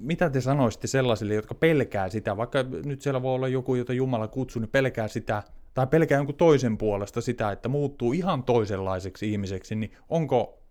[0.00, 4.28] mitä te sanoisitte sellaisille, jotka pelkää sitä, vaikka nyt siellä voi olla joku, jota Jumala
[4.28, 5.42] kutsuu, niin pelkää sitä,
[5.74, 10.61] tai pelkää jonkun toisen puolesta sitä, että muuttuu ihan toisenlaiseksi ihmiseksi, niin onko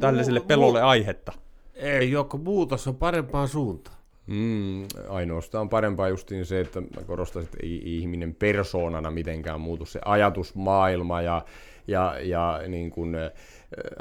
[0.00, 1.32] tällaiselle pelolle aihetta?
[1.74, 3.96] Ei, joko muutos on parempaan suuntaan.
[4.26, 9.84] Mm, ainoastaan parempaa justiin se, että mä korostan, että ei ihminen persoonana mitenkään muutu.
[9.84, 11.44] Se ajatusmaailma ja,
[11.86, 13.16] ja, ja niin kuin,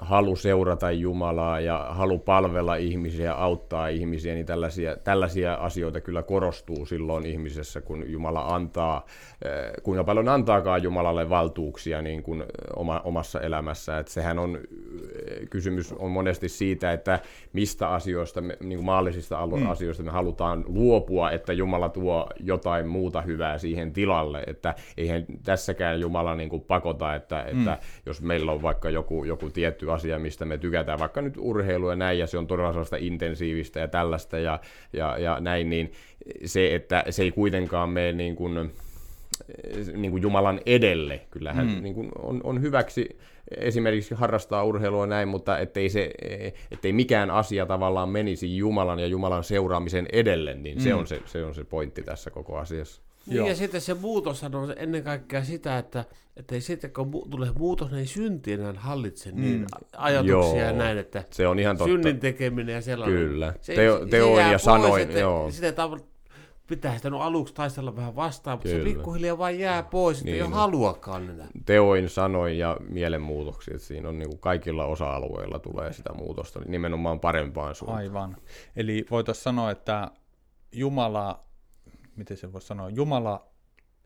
[0.01, 6.85] halu seurata Jumalaa ja halu palvella ihmisiä, auttaa ihmisiä, niin tällaisia, tällaisia asioita kyllä korostuu
[6.85, 9.05] silloin ihmisessä, kun Jumala antaa,
[9.83, 12.43] kuinka paljon antaakaan Jumalalle valtuuksia niin kuin
[12.75, 13.97] oma, omassa elämässä.
[13.97, 14.59] Että sehän on,
[15.49, 17.19] kysymys on monesti siitä, että
[17.53, 19.69] mistä asioista, me, niin kuin maallisista mm.
[19.69, 24.43] asioista me halutaan luopua, että Jumala tuo jotain muuta hyvää siihen tilalle.
[24.47, 29.23] Että eihän tässäkään Jumala niin kuin pakota, että, että että jos meillä on vaikka joku,
[29.23, 32.71] joku tietty asia, mistä me tykätään, vaikka nyt urheilu ja näin, ja se on todella
[32.71, 34.59] sellaista intensiivistä ja tällaista ja,
[34.93, 35.91] ja, ja näin, niin
[36.45, 38.71] se, että se ei kuitenkaan mene niin kuin,
[39.95, 41.21] niin kuin Jumalan edelle.
[41.31, 41.83] Kyllähän mm.
[41.83, 43.17] niin kuin on, on hyväksi
[43.57, 46.11] esimerkiksi harrastaa urheilua näin, mutta ettei, se,
[46.71, 50.83] ettei mikään asia tavallaan menisi Jumalan ja Jumalan seuraamisen edelle, niin mm.
[50.83, 53.01] se, on se, se on se pointti tässä koko asiassa.
[53.27, 53.47] Niin Joo.
[53.47, 56.05] ja sitten se muutos on ennen kaikkea sitä, että,
[56.37, 59.41] että ei sitten kun mu- tulee muutos, niin ei synti enää hallitse mm.
[59.41, 59.65] niin
[59.97, 60.67] ajatuksia Joo.
[60.67, 61.91] ja näin, että se on ihan totta.
[61.91, 63.17] synnin tekeminen ja sellainen.
[63.17, 65.07] Kyllä, se, Teo, teoin se ja sanoin.
[65.07, 65.51] Pois, joo.
[65.51, 66.01] Sitä tav-
[66.67, 68.89] pitää sitä no aluksi taistella vähän vastaan, mutta Kyllä.
[68.89, 71.47] se pikkuhiljaa vaan jää pois, niin, ei ole haluakaan enää.
[71.65, 77.19] Teoin, sanoin ja mielenmuutoksia, siinä on niin kuin kaikilla osa-alueilla tulee sitä muutosta, niin nimenomaan
[77.19, 77.99] parempaan suuntaan.
[77.99, 78.37] Aivan.
[78.75, 80.11] Eli voitaisiin sanoa, että
[80.71, 81.43] Jumala,
[82.15, 83.47] miten se voisi sanoa, Jumala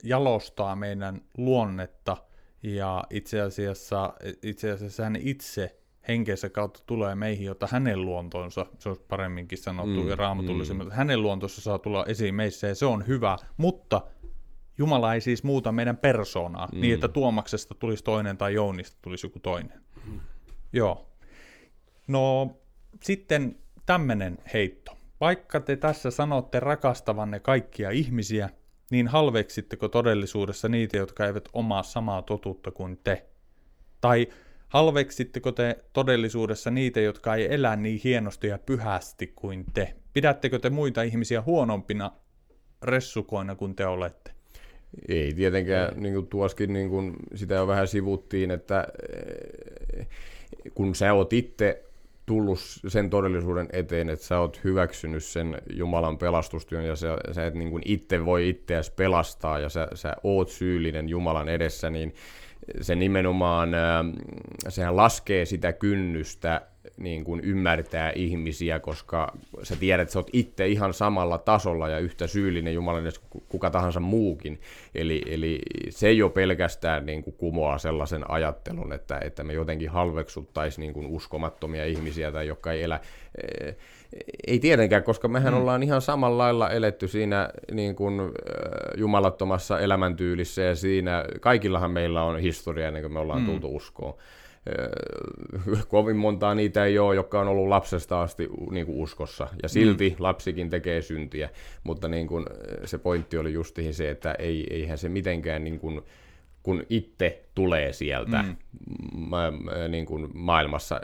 [0.03, 2.17] jalostaa meidän luonnetta
[2.63, 8.89] ja itse asiassa, itse asiassa hän itse henkensä kautta tulee meihin, jotta hänen luontonsa, se
[8.89, 10.93] olisi paremminkin sanottu mm, ja raamatullisemmin, mm.
[10.93, 14.01] hänen luontonsa saa tulla esiin meissä ja se on hyvä, mutta
[14.77, 16.81] Jumala ei siis muuta meidän persoonaa mm.
[16.81, 19.81] niin, että Tuomaksesta tulisi toinen tai Jounista tulisi joku toinen.
[20.05, 20.19] Mm.
[20.73, 21.07] Joo.
[22.07, 22.55] No
[23.03, 24.97] sitten tämmöinen heitto.
[25.19, 28.49] Vaikka te tässä sanotte rakastavanne kaikkia ihmisiä,
[28.91, 33.25] niin halveksitteko todellisuudessa niitä, jotka eivät omaa samaa totuutta kuin te?
[34.01, 34.27] Tai
[34.71, 39.95] Halveksitteko te todellisuudessa niitä, jotka ei elä niin hienosti ja pyhästi kuin te?
[40.13, 42.11] Pidättekö te muita ihmisiä huonompina
[42.81, 44.31] ressukoina kuin te olette?
[45.07, 46.01] Ei tietenkään, ei.
[46.01, 48.87] niin kuin tuoskin niin kuin sitä jo vähän sivuttiin, että
[49.97, 50.07] eh,
[50.75, 51.90] kun sä oot itse
[52.31, 57.53] tullut sen todellisuuden eteen, että sä oot hyväksynyt sen Jumalan pelastustyön ja sä, sä et
[57.53, 62.13] niin kuin itse voi itseäsi pelastaa ja sä, sä oot syyllinen Jumalan edessä, niin
[62.81, 63.69] se nimenomaan,
[64.69, 66.61] sehän laskee sitä kynnystä
[66.97, 71.99] niin kuin ymmärtää ihmisiä, koska sä tiedät, että sä oot itse ihan samalla tasolla ja
[71.99, 74.61] yhtä syyllinen Jumalan edes kuka tahansa muukin.
[74.95, 75.59] Eli, eli
[75.89, 81.07] se jo pelkästään niin kuin kumoaa sellaisen ajattelun, että, että me jotenkin halveksuttaisiin niin kuin
[81.07, 82.99] uskomattomia ihmisiä tai jotka ei elä
[84.47, 85.59] ei tietenkään, koska mehän mm.
[85.59, 88.21] ollaan ihan samalla lailla eletty siinä niin kuin,
[88.97, 93.45] jumalattomassa elämäntyylissä ja siinä kaikillahan meillä on historia ennen kuin me ollaan mm.
[93.45, 94.13] tultu uskoon.
[95.87, 99.47] Kovin montaa niitä ei ole, jotka on ollut lapsesta asti niin kuin uskossa.
[99.63, 100.15] Ja silti mm.
[100.19, 101.49] lapsikin tekee syntiä.
[101.83, 102.45] Mutta niin kuin,
[102.85, 106.01] se pointti oli justiin se, että ei, eihän se mitenkään niin kuin,
[106.63, 108.55] kun itse tulee sieltä mm.
[109.13, 111.01] ma- niin kuin maailmassa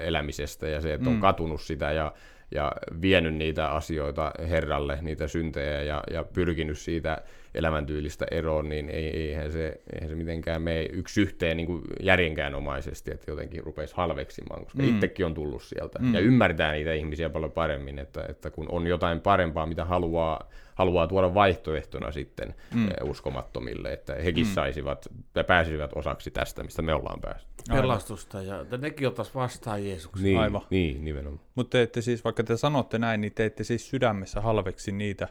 [0.00, 1.20] elämisestä ja se, että on mm.
[1.20, 2.12] katunut sitä ja
[2.54, 7.22] ja vienyt niitä asioita Herralle, niitä syntejä ja, ja pyrkinyt siitä
[7.54, 13.10] elämäntyylistä eroon, niin ei, eihän, se, eihän se mitenkään mene yksi yhteen niin järjenkään omaisesti,
[13.10, 14.88] että jotenkin rupeisi halveksimaan, koska mm.
[14.88, 16.14] itsekin on tullut sieltä mm.
[16.14, 21.06] ja ymmärtää niitä ihmisiä paljon paremmin, että, että kun on jotain parempaa, mitä haluaa, haluaa
[21.06, 22.88] tuoda vaihtoehtona sitten mm.
[22.88, 24.52] Eh, uskomattomille, että hekin mm.
[24.52, 27.48] saisivat ja pääsisivät osaksi tästä, mistä me ollaan päästy.
[27.70, 30.24] Pelastusta ja että nekin ottaisi vastaan Jeesuksen.
[30.24, 30.62] Niin, Aivan.
[30.70, 31.40] niin nimenomaan.
[31.54, 35.28] Mutta te ette siis, vaikka te sanotte näin, niin te ette siis sydämessä halveksi niitä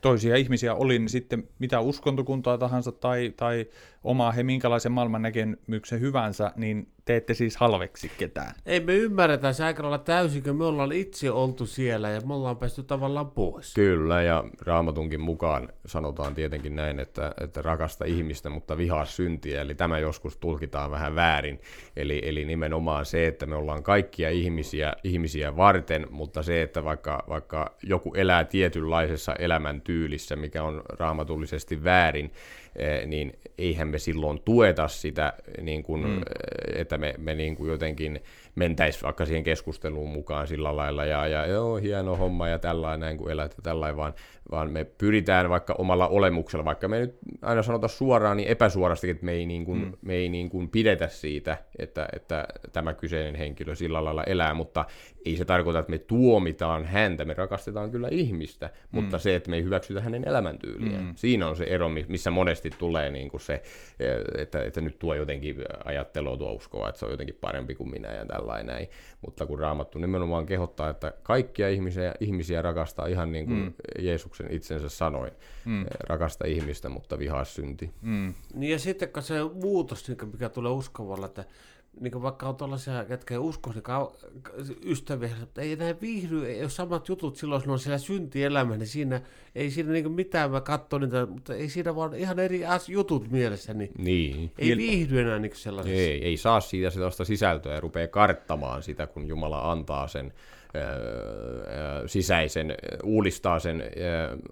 [0.00, 3.66] toisia ihmisiä, oli niin sitten mitä uskontokuntaa tahansa tai, tai
[4.04, 8.54] omaa he minkälaisen maailmannäkemyksen hyvänsä, niin te ette siis halveksi ketään.
[8.66, 12.34] Ei me ymmärretä se aika lailla täysin, kun me ollaan itse oltu siellä ja me
[12.34, 13.74] ollaan päästy tavallaan pois.
[13.74, 19.74] Kyllä, ja Raamatunkin mukaan sanotaan tietenkin näin, että, että rakasta ihmistä, mutta vihaa syntiä, eli
[19.74, 21.60] tämä joskus tulkitaan vähän väärin.
[21.96, 27.24] Eli, eli nimenomaan se, että me ollaan kaikkia ihmisiä, ihmisiä varten, mutta se, että vaikka,
[27.28, 32.32] vaikka joku elää tietynlaisessa elämäntyylissä, mikä on raamatullisesti väärin,
[33.06, 36.16] niin eihän me silloin tueta sitä, niin kuin, mm.
[36.18, 38.20] Eh, että me, me niin kuin jotenkin
[38.54, 43.16] mentäisiin vaikka siihen keskusteluun mukaan sillä lailla, ja, ja joo, hieno homma ja tällainen, näin
[43.16, 44.14] kuin elät ja tällainen, vaan,
[44.50, 49.24] vaan me pyritään vaikka omalla olemuksella, vaikka me nyt aina sanota suoraan, niin epäsuorasti, että
[49.24, 49.92] me ei, niin kuin, mm.
[50.02, 54.84] me ei niin kuin pidetä siitä, että, että tämä kyseinen henkilö sillä lailla elää, mutta
[55.24, 59.00] ei se tarkoita, että me tuomitaan häntä, me rakastetaan kyllä ihmistä, mm.
[59.00, 61.12] mutta se, että me ei hyväksytä hänen elämäntyyliä, mm.
[61.16, 63.62] siinä on se ero, missä monesti tulee niin kuin se,
[64.38, 68.08] että, että nyt tuo jotenkin ajattelua, tuo uskoa, että se on jotenkin parempi kuin minä
[68.08, 68.88] ja tällainen näin.
[69.20, 73.72] Mutta kun Raamattu nimenomaan kehottaa, että kaikkia ihmisiä, ihmisiä rakastaa ihan niin kuin mm.
[73.98, 75.30] Jeesuksen itsensä sanoi,
[75.64, 75.86] mm.
[76.08, 77.90] rakasta ihmistä, mutta vihaa synti.
[78.02, 78.34] Mm.
[78.54, 81.44] Niin ja sitten se muutos, mikä tulee uskovalla, että
[82.00, 84.12] niin vaikka on tuollaisia, ketkä ei usko, niin ka-
[84.84, 88.86] ystäviä, mutta ei enää viihdy, ei ole samat jutut silloin, jos on siellä syntielämä, niin
[88.86, 89.20] siinä
[89.54, 93.30] ei siinä niin mitään, mä katson niitä, mutta ei siinä vaan ihan eri as- jutut
[93.30, 94.52] mielessä, niin, niin.
[94.58, 96.00] ei viihdy enää niin sellaisessa.
[96.00, 100.32] Ei, ei saa siitä sellaista sisältöä ja rupeaa karttamaan sitä, kun Jumala antaa sen
[102.06, 103.84] sisäisen, uudistaa sen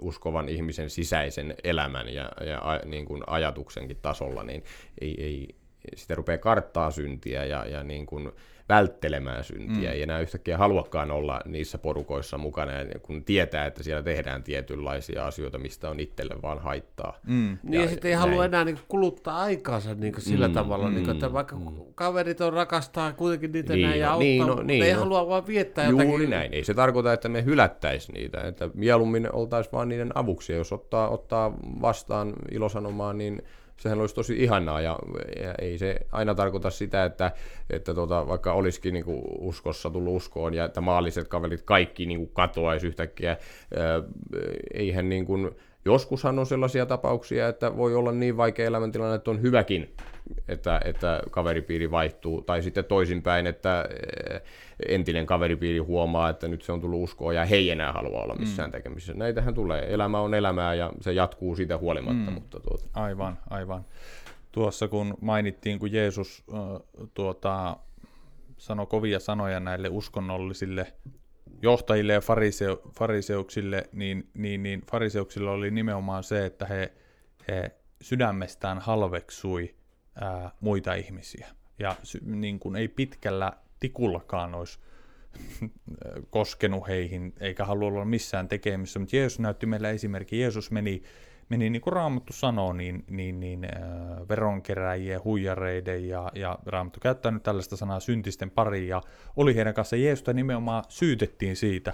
[0.01, 4.65] uskovan ihmisen sisäisen elämän ja, ja niin kuin ajatuksenkin tasolla, niin
[5.01, 5.55] ei, ei,
[5.97, 8.33] sitä rupeaa karttaa syntiä ja, ja niin kuin
[8.71, 9.95] välttelemään syntiä, mm.
[9.95, 12.73] ei enää yhtäkkiä haluakaan olla niissä porukoissa mukana,
[13.03, 17.19] kun tietää, että siellä tehdään tietynlaisia asioita, mistä on itselle vaan haittaa.
[17.27, 17.51] Mm.
[17.51, 18.29] Ja, niin ja sitten ei näin.
[18.29, 21.67] halua enää niin kuluttaa aikaansa niin sillä mm, tavalla, mm, niin kuin, että vaikka mm.
[21.95, 24.99] kaverit on rakastaa kuitenkin niitä niin, näin ja auttaa, niin, no, mutta niin, ei no,
[24.99, 26.11] halua vaan viettää Juuri jotakin.
[26.11, 30.53] Juuri näin, ei se tarkoita, että me hylättäisiin niitä, että mieluummin oltaisiin vaan niiden avuksi,
[30.53, 33.43] jos ottaa, ottaa vastaan ilosanomaan, niin
[33.81, 34.99] sehän olisi tosi ihanaa ja,
[35.43, 37.33] ja ei se aina tarkoita sitä, että,
[37.71, 42.19] että tota, vaikka olisikin niin kuin uskossa tullut uskoon ja että maalliset kaverit kaikki niin
[42.19, 43.37] kuin katoaisi yhtäkkiä,
[44.75, 45.51] eihän niin kuin,
[45.85, 49.95] Joskushan on sellaisia tapauksia, että voi olla niin vaikea elämäntilanne, että on hyväkin,
[50.49, 53.89] että, että kaveripiiri vaihtuu, tai sitten toisinpäin, että
[54.31, 54.43] eh,
[54.89, 58.35] entinen kaveripiiri huomaa, että nyt se on tullut uskoa ja he ei enää halua olla
[58.35, 58.73] missään mm.
[58.73, 59.15] tekemisissä.
[59.15, 59.95] Näitähän tulee.
[59.95, 62.31] Elämä on elämää ja se jatkuu siitä huolimatta.
[62.31, 62.35] Mm.
[62.35, 62.85] Mutta tuota.
[62.95, 63.85] Aivan, aivan.
[64.53, 66.59] Tuossa kun mainittiin, kun Jeesus äh,
[67.15, 67.77] tuota,
[68.59, 70.93] sanoi kovia sanoja näille uskonnollisille
[71.63, 76.93] johtajille ja fariseu, fariseuksille, niin, niin, niin fariseuksilla oli nimenomaan se, että he,
[77.49, 77.71] he
[78.01, 79.75] sydämestään halveksui
[80.21, 81.49] ää, muita ihmisiä.
[81.79, 84.79] Ja niin kuin ei pitkällä tikullakaan olisi
[86.31, 90.41] koskenut heihin, eikä halua olla missään tekemissä, mutta Jeesus näytti meille esimerkki.
[90.41, 91.03] Jeesus meni
[91.51, 97.33] meni niin kuin Raamattu sanoo, niin, niin, niin äh, veronkeräjien, huijareiden ja, ja Raamattu käyttää
[97.33, 99.03] nyt tällaista sanaa syntisten pari ja
[99.37, 101.93] oli heidän kanssa Jeesusta nimenomaan syytettiin siitä,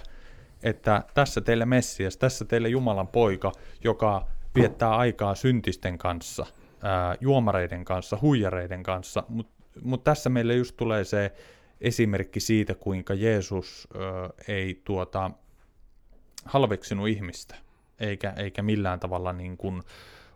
[0.63, 3.51] että tässä teille Messias, tässä teille Jumalan poika,
[3.83, 6.45] joka viettää aikaa syntisten kanssa,
[6.83, 11.31] äh, juomareiden kanssa, huijareiden kanssa, mutta mut tässä meille just tulee se
[11.81, 14.01] esimerkki siitä, kuinka Jeesus äh,
[14.47, 15.31] ei tuota,
[16.45, 17.55] halveksinut ihmistä
[17.99, 19.83] eikä, eikä millään tavalla niin kuin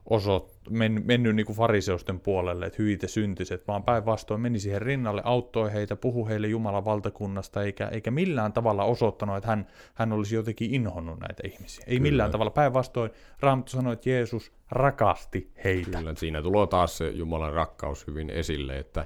[0.09, 5.21] osoit, men, mennyt niin kuin fariseusten puolelle, että hyitä syntiset, vaan päinvastoin meni siihen rinnalle,
[5.25, 10.35] auttoi heitä, puhui heille Jumalan valtakunnasta, eikä, eikä millään tavalla osoittanut, että hän, hän olisi
[10.35, 11.83] jotenkin inhonnut näitä ihmisiä.
[11.87, 12.01] Ei Kyllä.
[12.01, 12.51] millään tavalla.
[12.51, 15.97] Päinvastoin Raamattu sanoi, että Jeesus rakasti heitä.
[15.97, 19.05] Kyllä, siinä tulee taas se Jumalan rakkaus hyvin esille, että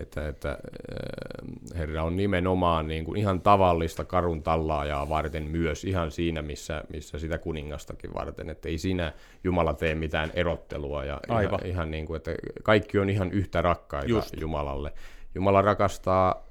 [0.00, 6.10] että, että äh, Herra on nimenomaan niin kuin ihan tavallista karun tallaajaa varten myös ihan
[6.10, 9.12] siinä, missä, missä sitä kuningastakin varten, että ei siinä
[9.44, 11.44] Jumala tee mitään erottelua ja Aivan.
[11.44, 14.40] ihan, ihan niin kuin, että kaikki on ihan yhtä rakkaita Just.
[14.40, 14.92] Jumalalle.
[15.34, 16.46] Jumala rakastaa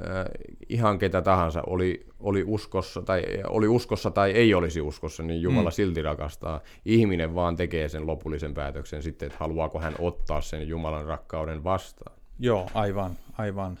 [0.00, 0.24] äh,
[0.68, 5.70] ihan ketä tahansa, oli, oli, uskossa, tai, oli uskossa tai ei olisi uskossa, niin Jumala
[5.70, 5.72] mm.
[5.72, 6.60] silti rakastaa.
[6.84, 12.16] Ihminen vaan tekee sen lopullisen päätöksen sitten, että haluaako hän ottaa sen Jumalan rakkauden vastaan.
[12.38, 13.78] Joo, aivan, aivan.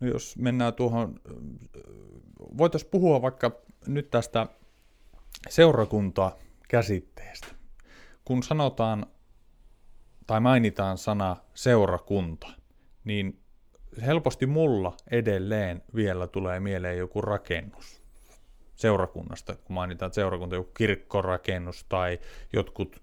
[0.00, 1.20] No jos mennään tuohon,
[2.58, 3.50] voitaisiin puhua vaikka
[3.86, 4.46] nyt tästä
[5.48, 7.46] seurakunta-käsitteestä.
[8.24, 9.06] Kun sanotaan
[10.26, 12.46] tai mainitaan sana seurakunta,
[13.04, 13.40] niin
[14.06, 18.04] helposti mulla edelleen vielä tulee mieleen joku rakennus
[18.74, 22.18] seurakunnasta, kun mainitaan seurakunta, joku kirkkorakennus tai
[22.52, 23.02] jotkut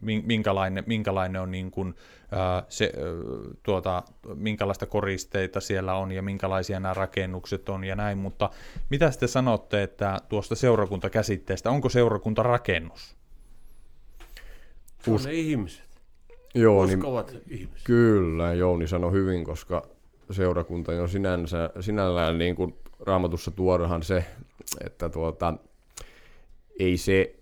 [0.00, 1.94] minkälainen, minkälainen on niin kuin,
[2.68, 2.92] se,
[3.62, 4.02] tuota,
[4.34, 8.50] minkälaista koristeita siellä on ja minkälaisia nämä rakennukset on ja näin, mutta
[8.90, 13.16] mitä te sanotte, että tuosta seurakuntakäsitteestä, onko seurakunta rakennus?
[15.04, 15.84] Se on ne ihmiset.
[16.54, 17.00] Joo, niin,
[17.48, 17.84] ihmiset.
[17.84, 19.82] Kyllä, Jouni sanoi hyvin, koska
[20.30, 24.24] seurakunta on sinänsä, sinällään niin kuin raamatussa tuodahan se,
[24.84, 25.54] että tuota,
[26.78, 27.34] ei se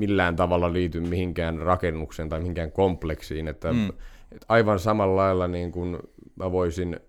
[0.00, 3.48] millään tavalla liity mihinkään rakennukseen tai mihinkään kompleksiin.
[3.48, 3.88] Että, mm.
[4.32, 5.98] että aivan samalla lailla niin kuin
[6.36, 7.00] mä voisin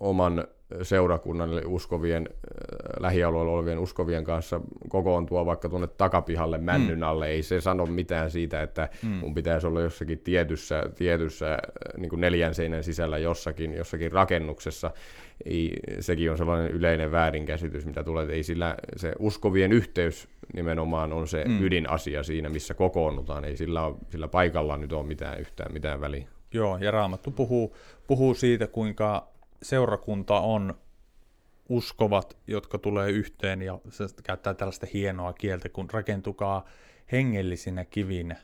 [0.00, 0.44] oman
[0.82, 7.02] seurakunnan, eli uskovien, äh, lähialueella olevien uskovien kanssa kokoontua vaikka tuonne takapihalle männyn mm.
[7.02, 7.28] alle.
[7.28, 9.08] Ei se sano mitään siitä, että mm.
[9.08, 11.60] mun pitäisi olla jossakin tietyssä, tietyssä äh,
[11.96, 14.90] niin neljän seinän sisällä jossakin, jossakin rakennuksessa.
[15.44, 18.26] Ei, sekin on sellainen yleinen väärinkäsitys, mitä tulee.
[18.26, 21.62] Ei sillä, se uskovien yhteys nimenomaan on se mm.
[21.62, 23.44] ydinasia siinä, missä kokoonnutaan.
[23.44, 23.80] Ei sillä,
[24.10, 26.28] sillä paikalla nyt ole mitään yhtään mitään väliä.
[26.54, 27.76] Joo, ja Raamattu puhuu,
[28.06, 29.28] puhuu siitä, kuinka
[29.62, 30.74] seurakunta on
[31.68, 36.64] uskovat, jotka tulee yhteen ja se käyttää tällaista hienoa kieltä, kun rakentukaa
[37.12, 38.36] hengellisinä kivinä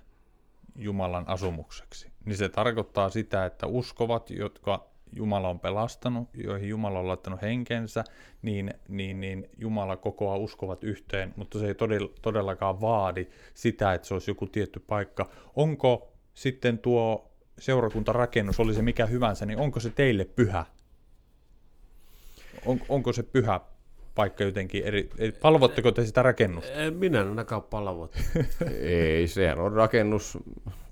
[0.77, 7.09] Jumalan asumukseksi, niin se tarkoittaa sitä, että uskovat, jotka Jumala on pelastanut, joihin Jumala on
[7.09, 8.05] laittanut henkensä,
[8.43, 11.75] niin, niin, niin Jumala kokoaa uskovat yhteen, mutta se ei
[12.23, 15.31] todellakaan vaadi sitä, että se olisi joku tietty paikka.
[15.57, 20.65] Onko sitten tuo seurakuntarakennus, oli se mikä hyvänsä, niin onko se teille pyhä?
[22.67, 23.61] On, onko se pyhä
[24.15, 25.11] paikka jotenkin eri,
[25.43, 26.73] palvotteko te sitä rakennusta?
[26.99, 28.17] Minä en ainakaan palvot.
[28.81, 30.39] Ei, sehän on rakennus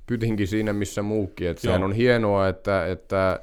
[0.06, 1.48] pytinkin siinä missä muukin.
[1.48, 3.40] Että sehän on hienoa, että, että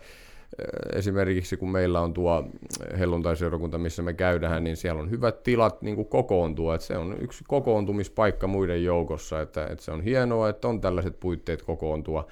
[0.94, 2.48] esimerkiksi kun meillä on tuo
[3.00, 6.76] helluntaiseurakunta, missä me käydään, niin siellä on hyvät tilat niin kuin kokoontua.
[6.76, 11.20] Että se on yksi kokoontumispaikka muiden joukossa, että, että se on hienoa, että on tällaiset
[11.20, 12.28] puitteet kokoontua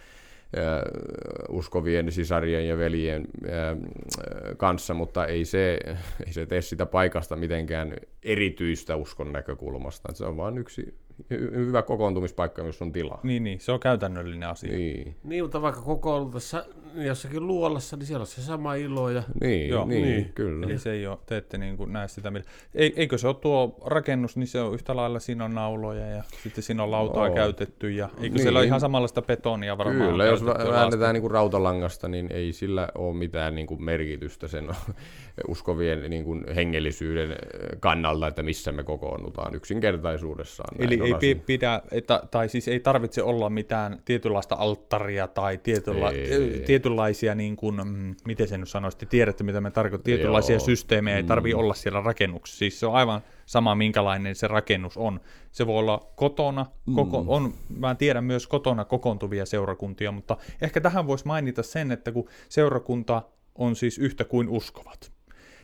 [1.50, 3.28] uskovien sisarien ja veljen
[4.58, 5.80] kanssa, mutta ei se,
[6.26, 7.94] ei se tee sitä paikasta mitenkään
[8.24, 10.14] erityistä uskon näkökulmasta.
[10.14, 10.96] Se on vain yksi
[11.30, 13.20] hyvä kokoontumispaikka, jos on tilaa.
[13.24, 14.72] Niin, niin, se on käytännöllinen asia.
[14.78, 16.66] Niin, niin mutta vaikka kokoontuessa
[16.96, 19.10] jossakin luolassa, niin siellä on se sama ilo.
[19.10, 19.24] Ja...
[19.42, 20.66] Niin, Joo, niin, niin, kyllä.
[20.66, 22.32] Eli se ei ole, te ette niin kuin näe sitä.
[22.76, 26.64] Eikö se ole tuo rakennus, niin se on yhtä lailla, siinä on nauloja ja sitten
[26.64, 27.36] siinä on lautaa no.
[27.36, 28.42] käytetty ja eikö niin.
[28.42, 32.88] siellä ole ihan samanlaista betonia varmaan Kyllä, jos väännetään niin kuin rautalangasta, niin ei sillä
[32.96, 34.70] ole mitään niin kuin merkitystä sen
[35.48, 37.36] uskovien niin kuin hengellisyyden
[37.80, 40.76] kannalta, että missä me kokoonnutaan yksinkertaisuudessaan.
[40.80, 46.12] Eli ei ei pidä, että, tai siis ei tarvitse olla mitään tietynlaista alttaria tai tietynla,
[46.82, 50.66] tietynlaisia, niin kuin, mm, miten sen nyt sanoisi, tiedätte mitä me tarkoitamme, tietynlaisia Joo.
[50.66, 51.60] systeemejä ei tarvitse mm.
[51.60, 52.60] olla siellä rakennuksessa.
[52.60, 55.20] Siis se on aivan sama, minkälainen se rakennus on.
[55.52, 56.96] Se voi olla kotona, mm.
[56.96, 62.12] koko, on, mä tiedän myös kotona kokoontuvia seurakuntia, mutta ehkä tähän voisi mainita sen, että
[62.12, 63.22] kun seurakunta
[63.56, 65.12] on siis yhtä kuin uskovat,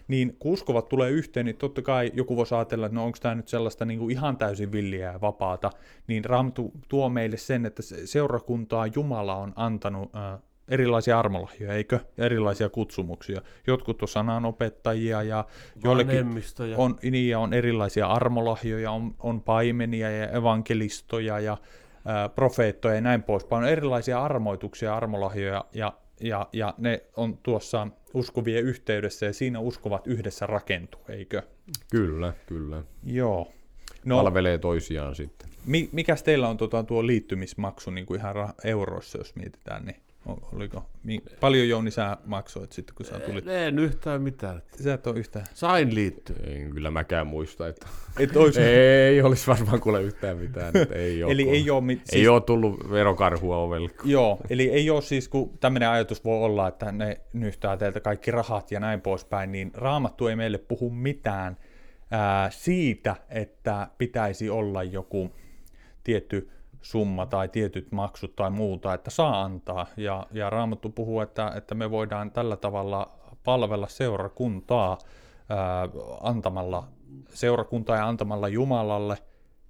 [0.07, 3.35] niin kun uskovat tulee yhteen, niin totta kai joku voisi ajatella, että no onko tämä
[3.35, 5.71] nyt sellaista niin kuin ihan täysin villiä ja vapaata,
[6.07, 10.39] niin Raamattu tuo meille sen, että seurakuntaa Jumala on antanut äh,
[10.69, 11.99] erilaisia armolahjoja, eikö?
[12.17, 13.41] Ja erilaisia kutsumuksia.
[13.67, 15.45] Jotkut on sananopettajia ja
[15.83, 16.27] joillekin
[16.77, 21.57] on, niin, ja on erilaisia armolahjoja, on, on paimenia ja evankelistoja ja
[22.05, 23.63] ää, profeettoja ja näin poispäin.
[23.63, 29.59] On erilaisia armoituksia ja armolahjoja ja, ja, ja ne on tuossa uskovien yhteydessä ja siinä
[29.59, 31.41] uskovat yhdessä rakentuu, eikö?
[31.91, 32.83] Kyllä, kyllä.
[33.03, 33.51] Joo.
[34.05, 35.49] No, Palvelee toisiaan sitten.
[35.65, 40.85] Mi- mikäs teillä on tuota, tuo liittymismaksu niin kuin ihan euroissa, jos mietitään, niin Oliko,
[41.39, 43.47] paljon Jouni sä maksoit sitten, kun sä tulit?
[43.47, 44.61] En yhtään mitään.
[44.83, 45.45] Sä et ole yhtään.
[45.53, 46.35] Sain liittyä.
[46.43, 47.87] En kyllä mäkään muista, että
[48.19, 48.61] et olisi...
[48.61, 50.77] ei olisi varmaan kuule yhtään mitään.
[50.77, 51.99] Että ei ole, eli ei ole, mit...
[51.99, 52.27] ei siis...
[52.27, 53.89] ole tullut verokarhua ovelle.
[54.03, 58.31] Joo, eli ei ole siis, kun tämmöinen ajatus voi olla, että ne nyhtää teiltä kaikki
[58.31, 61.57] rahat ja näin poispäin, niin Raamattu ei meille puhu mitään
[62.11, 65.31] ää, siitä, että pitäisi olla joku
[66.03, 66.49] tietty
[66.87, 69.85] summa tai tietyt maksut tai muuta, että saa antaa.
[69.97, 73.11] Ja, ja Raamattu puhuu, että, että me voidaan tällä tavalla
[73.43, 74.97] palvella seurakuntaa
[75.49, 75.89] ää,
[76.21, 76.87] antamalla
[77.29, 79.17] seurakuntaa ja antamalla Jumalalle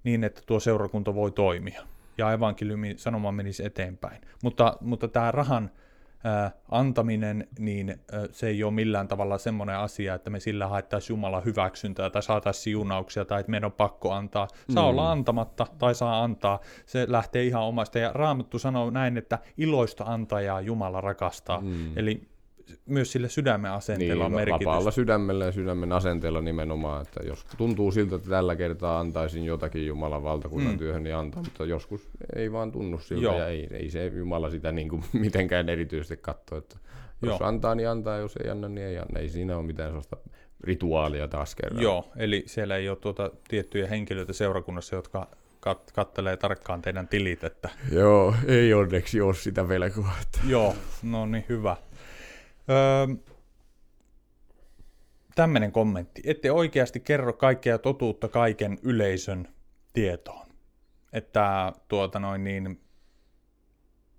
[0.04, 1.82] niin, että tuo seurakunta voi toimia.
[2.18, 4.20] Ja evankeliumin sanoma menisi eteenpäin.
[4.42, 5.70] Mutta, mutta tämä rahan
[6.70, 8.00] antaminen, niin
[8.32, 12.62] se ei ole millään tavalla semmoinen asia, että me sillä haettaisiin Jumalan hyväksyntää tai saataisiin
[12.62, 14.48] siunauksia tai että meidän on pakko antaa.
[14.74, 14.88] Saa mm.
[14.88, 16.60] olla antamatta tai saa antaa.
[16.86, 17.98] Se lähtee ihan omasta.
[17.98, 21.60] Ja Raamattu sanoo näin, että iloista antajaa Jumala rakastaa.
[21.60, 21.98] Mm.
[21.98, 22.28] Eli
[22.86, 24.64] myös sille sydämen asenteella niin, on merkitystä.
[24.64, 29.86] Vapaalla sydämellä ja sydämen asenteella nimenomaan, että jos tuntuu siltä, että tällä kertaa antaisin jotakin
[29.86, 30.78] Jumalan valtakunnan mm.
[30.78, 33.38] työhön, niin antaa, mutta joskus ei vaan tunnu siltä Joo.
[33.38, 36.76] ja ei, ei se Jumala sitä niin kuin mitenkään erityisesti katso, että
[37.22, 37.48] jos Joo.
[37.48, 39.20] antaa, niin antaa, jos ei anna, niin ei anna.
[39.20, 40.16] Ei siinä ole mitään sellaista
[40.64, 41.82] rituaalia taas kerran.
[41.82, 45.28] Joo, eli siellä ei ole tuota tiettyjä henkilöitä seurakunnassa, jotka
[45.68, 47.44] kat- kattelee tarkkaan teidän tilit.
[47.44, 47.68] Että...
[47.92, 50.12] Joo, ei onneksi ole sitä velkoa.
[50.22, 50.38] Että...
[50.48, 51.76] Joo, no niin hyvä.
[52.70, 53.06] Öö,
[55.34, 56.22] tämmöinen kommentti.
[56.24, 59.48] Ette oikeasti kerro kaikkea totuutta kaiken yleisön
[59.92, 60.46] tietoon.
[61.12, 62.80] Että tuota noin niin,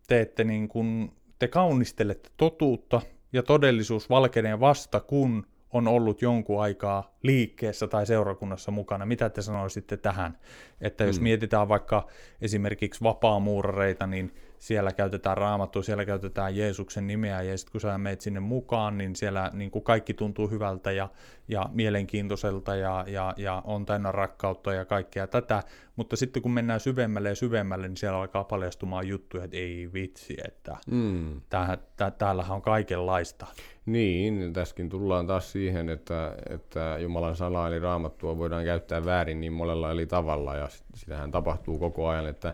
[0.08, 3.02] te, ette niin kuin, te kaunistelette totuutta
[3.34, 9.06] ja todellisuus valkenee vasta, kun on ollut jonkun aikaa liikkeessä tai seurakunnassa mukana.
[9.06, 10.38] Mitä te sanoisitte tähän?
[10.82, 11.24] Että jos mm.
[11.24, 12.08] mietitään vaikka
[12.42, 18.22] esimerkiksi vapaamuurareita, niin siellä käytetään raamattua, siellä käytetään Jeesuksen nimeä, ja sitten kun sä meet
[18.22, 21.10] sinne mukaan, niin siellä niin kuin kaikki tuntuu hyvältä ja,
[21.48, 25.64] ja mielenkiintoiselta, ja, ja, ja on täynnä rakkautta ja kaikkea tätä,
[25.96, 30.38] mutta sitten kun mennään syvemmälle ja syvemmälle, niin siellä alkaa paljastumaan juttuja, että ei vitsi,
[30.48, 31.42] että mm.
[31.50, 33.46] tää, tää, täällähän on kaikenlaista.
[33.86, 39.54] Niin, tässäkin tullaan taas siihen, että, että Jumalan sana eli raamattua voidaan käyttää väärin niin
[39.54, 42.54] monella eri tavalla, ja sitähän tapahtuu koko ajan, että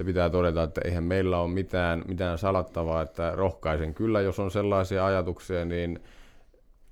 [0.00, 4.50] se pitää todeta, että eihän meillä ole mitään, mitään salattavaa, että rohkaisen kyllä, jos on
[4.50, 5.98] sellaisia ajatuksia, niin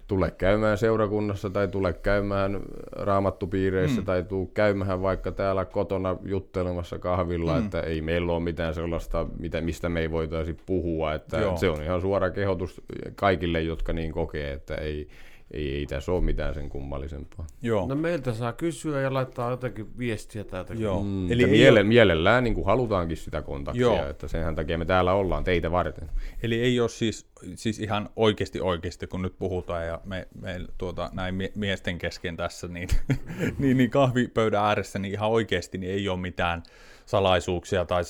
[0.06, 2.60] tule käymään seurakunnassa tai tule käymään
[2.92, 4.04] raamattupiireissä mm.
[4.04, 7.64] tai tuu käymään vaikka täällä kotona juttelemassa kahvilla, mm.
[7.64, 11.14] että ei meillä ole mitään sellaista, mitä, mistä me ei voitaisi puhua.
[11.14, 12.82] Että se on ihan suora kehotus
[13.14, 15.08] kaikille, jotka niin kokee, että ei,
[15.50, 17.46] ei, ei tässä ole mitään sen kummallisempaa.
[17.62, 17.86] Joo.
[17.86, 20.74] No meiltä saa kysyä ja laittaa jotakin viestiä täältä.
[20.74, 21.02] Joo.
[21.02, 21.88] Mm, Eli miele, ole...
[21.88, 24.08] mielellään niin kuin halutaankin sitä kontaktia, Joo.
[24.08, 26.10] että senhän takia me täällä ollaan teitä varten.
[26.42, 31.10] Eli ei ole siis, siis ihan oikeasti oikeasti, kun nyt puhutaan ja me, me tuota,
[31.12, 32.88] näin miesten kesken tässä, niin,
[33.58, 36.62] niin, niin kahvipöydän ääressä niin ihan oikeasti niin ei ole mitään
[37.08, 38.02] salaisuuksia tai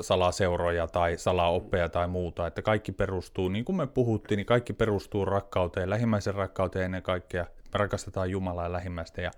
[0.00, 5.24] salaseuroja tai salaoppeja tai muuta, että kaikki perustuu, niin kuin me puhuttiin, niin kaikki perustuu
[5.24, 7.42] rakkauteen, lähimmäisen rakkauteen ennen kaikkea.
[7.42, 9.30] Me rakastetaan Jumalaa ja lähimmäistä ja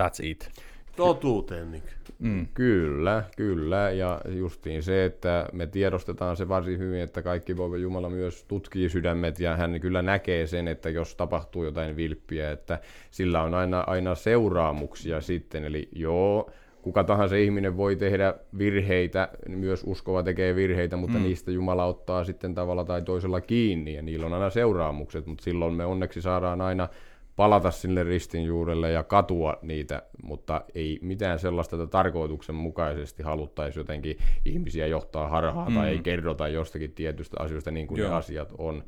[0.00, 0.50] that's it.
[0.96, 1.86] Totuuteen, Nick.
[2.18, 2.46] Mm.
[2.54, 3.90] Kyllä, kyllä.
[3.90, 8.88] Ja justiin se, että me tiedostetaan se varsin hyvin, että kaikki voi Jumala myös tutkii
[8.88, 12.78] sydämet ja hän kyllä näkee sen, että jos tapahtuu jotain vilppiä, että
[13.10, 15.64] sillä on aina, aina seuraamuksia sitten.
[15.64, 16.50] Eli joo,
[16.86, 21.24] kuka tahansa ihminen voi tehdä virheitä, myös uskova tekee virheitä, mutta mm.
[21.24, 25.74] niistä Jumala ottaa sitten tavalla tai toisella kiinni ja niillä on aina seuraamukset, mutta silloin
[25.74, 26.88] me onneksi saadaan aina
[27.36, 34.18] palata sille ristin juurelle ja katua niitä, mutta ei mitään sellaista, että tarkoituksenmukaisesti haluttaisi jotenkin
[34.44, 35.74] ihmisiä johtaa harhaa mm.
[35.74, 38.10] tai ei kerrota jostakin tietystä asioista niin kuin Joo.
[38.10, 38.84] ne asiat on.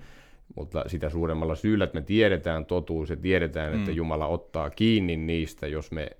[0.56, 3.78] Mutta sitä suuremmalla syyllä, että me tiedetään totuus ja tiedetään, mm.
[3.78, 6.10] että Jumala ottaa kiinni niistä, jos me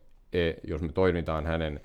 [0.64, 1.81] jos me toimitaan hänen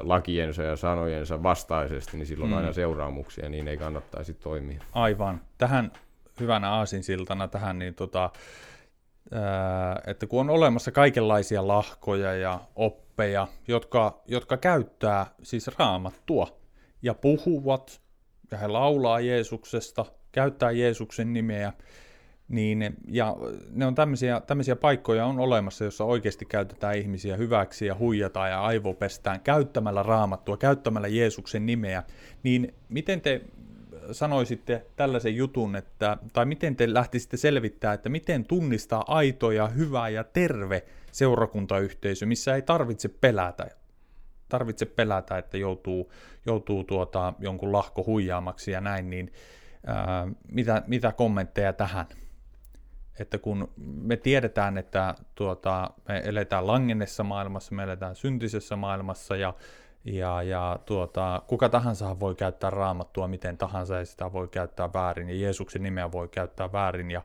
[0.00, 2.56] lakiensa ja sanojensa vastaisesti, niin silloin mm.
[2.56, 4.80] aina seuraamuksia, niin ei kannattaisi toimia.
[4.92, 5.40] Aivan.
[5.58, 5.92] Tähän
[6.40, 8.30] hyvänä aasinsiltana tähän, niin tota,
[10.06, 16.58] että kun on olemassa kaikenlaisia lahkoja ja oppeja, jotka, jotka käyttää siis raamattua
[17.02, 18.00] ja puhuvat,
[18.50, 21.72] ja he laulaa Jeesuksesta, käyttää Jeesuksen nimeä,
[22.48, 23.36] niin, ja
[23.70, 28.60] ne on tämmöisiä, tämmöisiä paikkoja on olemassa, jossa oikeasti käytetään ihmisiä hyväksi ja huijataan ja
[28.60, 32.02] aivopestään käyttämällä raamattua, käyttämällä Jeesuksen nimeä.
[32.42, 33.40] Niin miten te
[34.12, 40.08] sanoisitte tällaisen jutun, että, tai miten te lähtisitte selvittää, että miten tunnistaa aito ja hyvä
[40.08, 43.66] ja terve seurakuntayhteisö, missä ei tarvitse pelätä,
[44.48, 46.12] tarvitse pelätä, että joutuu,
[46.46, 49.32] joutuu tuota, jonkun lahko huijaamaksi ja näin, niin
[49.86, 52.06] ää, mitä, mitä kommentteja tähän?
[53.18, 59.54] Että kun me tiedetään, että tuota, me eletään langennessa maailmassa, me eletään syntisessä maailmassa ja,
[60.04, 65.28] ja, ja tuota, kuka tahansa voi käyttää raamattua miten tahansa ja sitä voi käyttää väärin
[65.28, 67.22] ja Jeesuksen nimeä voi käyttää väärin ja,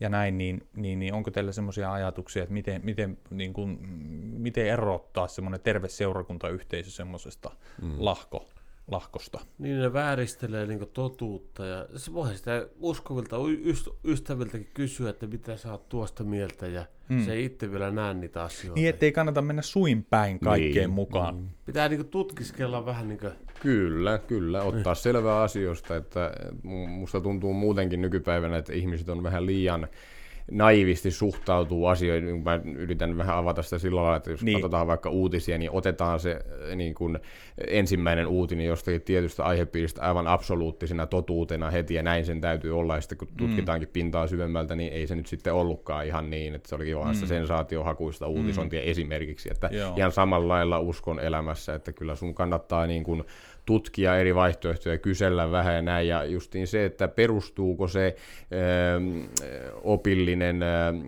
[0.00, 3.78] ja näin, niin, niin, niin onko teillä semmoisia ajatuksia, että miten, miten, niin kuin,
[4.38, 7.50] miten erottaa semmoinen terve seurakuntayhteisö semmoisesta
[7.82, 7.94] mm.
[7.98, 8.46] lahko,
[8.90, 9.40] lahkosta.
[9.58, 13.36] Niin ne vääristelee niin totuutta ja se voi sitä uskovilta
[14.04, 17.24] ystäviltäkin kysyä, että mitä sä oot tuosta mieltä ja hmm.
[17.24, 18.80] se ei itse vielä näe niitä asioita.
[18.80, 20.90] Niin, ettei kannata mennä suin päin kaikkeen niin.
[20.90, 21.34] mukaan.
[21.34, 21.48] Hmm.
[21.66, 23.32] Pitää niin tutkiskella vähän niin kuin...
[23.60, 24.62] Kyllä, kyllä.
[24.62, 26.32] Ottaa selvää asioista, että
[26.88, 29.88] musta tuntuu muutenkin nykypäivänä, että ihmiset on vähän liian
[30.50, 32.42] naivisti suhtautuu asioihin.
[32.42, 34.54] Mä yritän vähän avata sitä sillä lailla, että jos niin.
[34.54, 37.18] katsotaan vaikka uutisia, niin otetaan se eh, niin kuin
[37.66, 43.00] ensimmäinen uutinen jostakin tietystä aihepiiristä aivan absoluuttisena totuutena heti, ja näin sen täytyy olla, ja
[43.00, 43.36] sitten kun mm.
[43.36, 43.92] tutkitaankin mm.
[43.92, 47.14] pintaa syvemmältä, niin ei se nyt sitten ollutkaan ihan niin, että se olikin vaan mm.
[47.14, 48.90] sitä sensaatiohakuista uutisointia mm.
[48.90, 49.94] esimerkiksi, että Joo.
[49.96, 53.24] ihan samalla lailla uskon elämässä, että kyllä sun kannattaa niin kuin
[53.68, 58.14] tutkia eri vaihtoehtoja, kysellä vähän ja näin, ja justiin se, että perustuuko se
[58.52, 59.20] ö, ähm,
[59.82, 61.06] opillinen ö, ähm,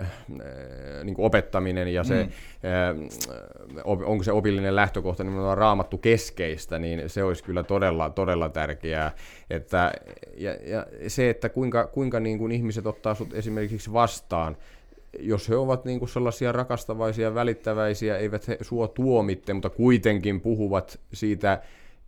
[0.00, 2.30] äh, niin kuin opettaminen ja se, mm.
[2.64, 8.48] ö, äh, onko se opillinen lähtökohta nimenomaan raamattu keskeistä, niin se olisi kyllä todella, todella
[8.48, 9.12] tärkeää.
[9.50, 9.92] Että,
[10.36, 14.56] ja, ja se, että kuinka, kuinka niin kuin ihmiset ottaa sut esimerkiksi vastaan,
[15.18, 21.00] jos he ovat niin kuin sellaisia rakastavaisia, välittäväisiä, eivät he sua tuomitte, mutta kuitenkin puhuvat
[21.12, 21.62] siitä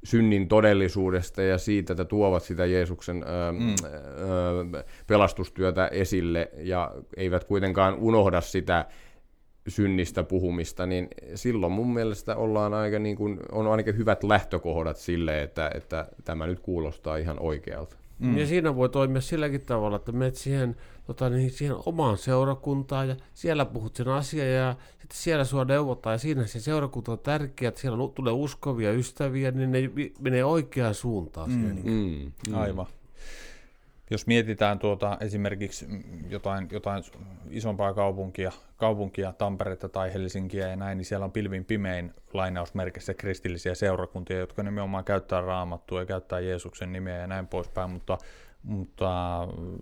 [0.04, 3.74] synnin todellisuudesta ja siitä, että tuovat sitä Jeesuksen ö, mm.
[4.72, 8.84] ö, pelastustyötä esille ja eivät kuitenkaan unohda sitä
[9.68, 15.42] synnistä puhumista, niin silloin mun mielestä ollaan aika niin kuin, on ainakin hyvät lähtökohdat sille,
[15.42, 17.96] että, että tämä nyt kuulostaa ihan oikealta.
[18.18, 18.38] Mm.
[18.38, 20.76] Ja siinä voi toimia silläkin tavalla, että menet siihen,
[21.06, 26.14] tota, niin siihen omaan seurakuntaan ja siellä puhut sen asian ja sitten siellä sua neuvotaan
[26.14, 29.90] ja siinä se seurakunta on tärkeä, että siellä tulee uskovia ystäviä, niin ne
[30.20, 31.50] menee oikeaan suuntaan.
[31.50, 31.60] Mm.
[31.60, 32.32] Siellä, niin.
[32.48, 32.54] mm.
[32.54, 32.86] Aivan.
[34.10, 35.86] jos mietitään tuota esimerkiksi
[36.28, 37.04] jotain, jotain
[37.50, 43.74] isompaa kaupunkia, kaupunkia, Tamperetta tai Helsinkiä ja näin, niin siellä on pilvin pimein lainausmerkissä kristillisiä
[43.74, 48.18] seurakuntia, jotka nimenomaan käyttää raamattua ja käyttää Jeesuksen nimeä ja näin poispäin, mutta,
[48.62, 49.08] mutta
[49.58, 49.78] mm,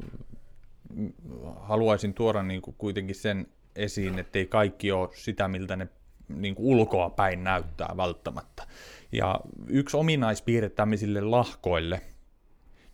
[1.56, 5.88] haluaisin tuoda niin kuin kuitenkin sen esiin, ettei kaikki ole sitä, miltä ne
[6.28, 8.66] niin kuin ulkoa päin näyttää välttämättä.
[9.12, 12.00] Ja yksi ominaispiirre tämmöisille lahkoille,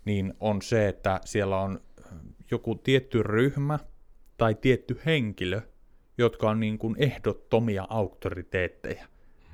[0.05, 1.81] niin on se, että siellä on
[2.51, 3.79] joku tietty ryhmä
[4.37, 5.61] tai tietty henkilö,
[6.19, 9.07] jotka on niin kuin ehdottomia auktoriteetteja.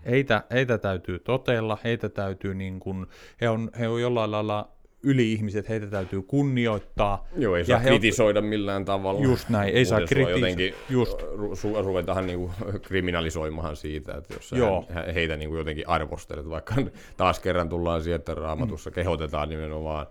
[0.07, 3.07] Heitä, heitä täytyy totella, heitä täytyy niin kuin,
[3.41, 7.27] he on, he on jollain lailla yli-ihmiset, heitä täytyy kunnioittaa.
[7.37, 8.47] Joo, ei saa ja kritisoida he...
[8.49, 9.21] millään tavalla.
[9.21, 10.39] Just näin, ei saa kritisoida.
[10.39, 11.23] jotenkin just.
[11.23, 12.51] Ru- ruvetahan niinku
[12.89, 14.87] kriminalisoimaan siitä, että jos Joo.
[15.15, 16.75] heitä niinku jotenkin arvostelet, vaikka
[17.17, 18.95] taas kerran tullaan siihen, että raamatussa mm.
[18.95, 20.07] kehotetaan nimenomaan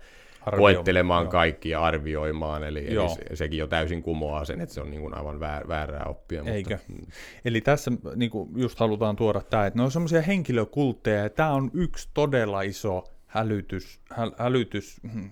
[0.57, 4.91] koettelemaan kaikki ja arvioimaan, eli, eli se, sekin jo täysin kumoaa sen, että se on
[4.91, 6.43] niin kuin aivan väär, väärää oppia.
[6.45, 6.77] Eikö?
[6.87, 7.11] Mutta, mm.
[7.45, 11.51] Eli tässä niin kuin just halutaan tuoda tämä, että ne on semmoisia henkilökultteja, ja tämä
[11.51, 15.31] on yksi todella iso hälytys, hä, hälytys hmm,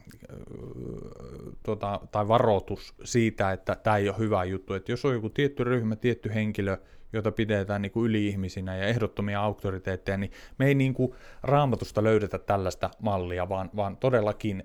[1.64, 4.74] tota, tai varoitus siitä, että tämä ei ole hyvä juttu.
[4.74, 6.78] Että jos on joku tietty ryhmä, tietty henkilö,
[7.14, 11.12] jota pidetään niin kuin yli-ihmisinä ja ehdottomia auktoriteetteja, niin me ei niin kuin
[11.44, 14.64] raamatusta löydetä tällaista mallia, vaan, vaan todellakin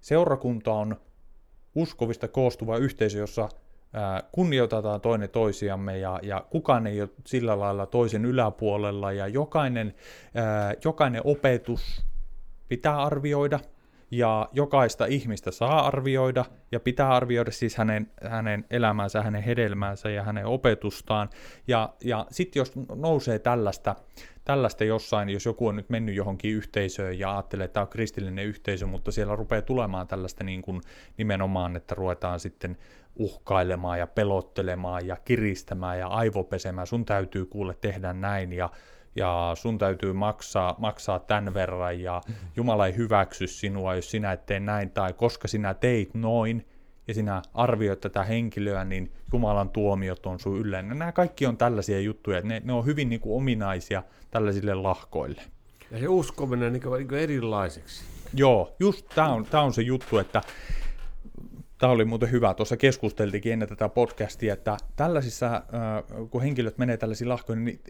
[0.00, 0.96] seurakunta on
[1.74, 3.48] uskovista koostuva yhteisö, jossa
[4.32, 9.94] kunnioitetaan toinen toisiamme ja, ja kukaan ei ole sillä lailla toisen yläpuolella ja jokainen,
[10.84, 12.06] jokainen opetus
[12.68, 13.60] pitää arvioida
[14.10, 20.22] ja jokaista ihmistä saa arvioida ja pitää arvioida siis hänen, hänen elämänsä, hänen hedelmäänsä ja
[20.22, 21.28] hänen opetustaan.
[21.68, 23.96] Ja, ja sitten jos nousee tällaista,
[24.44, 28.44] tällaista jossain, jos joku on nyt mennyt johonkin yhteisöön ja ajattelee, että tämä on kristillinen
[28.44, 30.80] yhteisö, mutta siellä rupeaa tulemaan tällaista niin kuin
[31.16, 32.78] nimenomaan, että ruvetaan sitten
[33.16, 38.70] uhkailemaan ja pelottelemaan ja kiristämään ja aivopesemään, sun täytyy kuule tehdä näin ja
[39.16, 42.20] ja sun täytyy maksaa, maksaa tämän verran ja
[42.56, 46.66] Jumala ei hyväksy sinua, jos sinä et tee näin tai koska sinä teit noin
[47.08, 50.82] ja sinä arvioit tätä henkilöä, niin Jumalan tuomiot on sun yllä.
[50.82, 55.42] Nämä kaikki on tällaisia juttuja, että ne, ne on hyvin niin kuin ominaisia tällaisille lahkoille.
[55.90, 58.04] Ja se uskominen niin kuin, niin kuin erilaiseksi.
[58.34, 60.42] Joo, just tämä on, tää on se juttu, että
[61.78, 62.54] Tämä oli muuten hyvä.
[62.54, 65.62] Tuossa keskusteltikin ennen tätä podcastia, että tällaisissa,
[66.30, 67.80] kun henkilöt menee tällaisiin lahkoihin, niin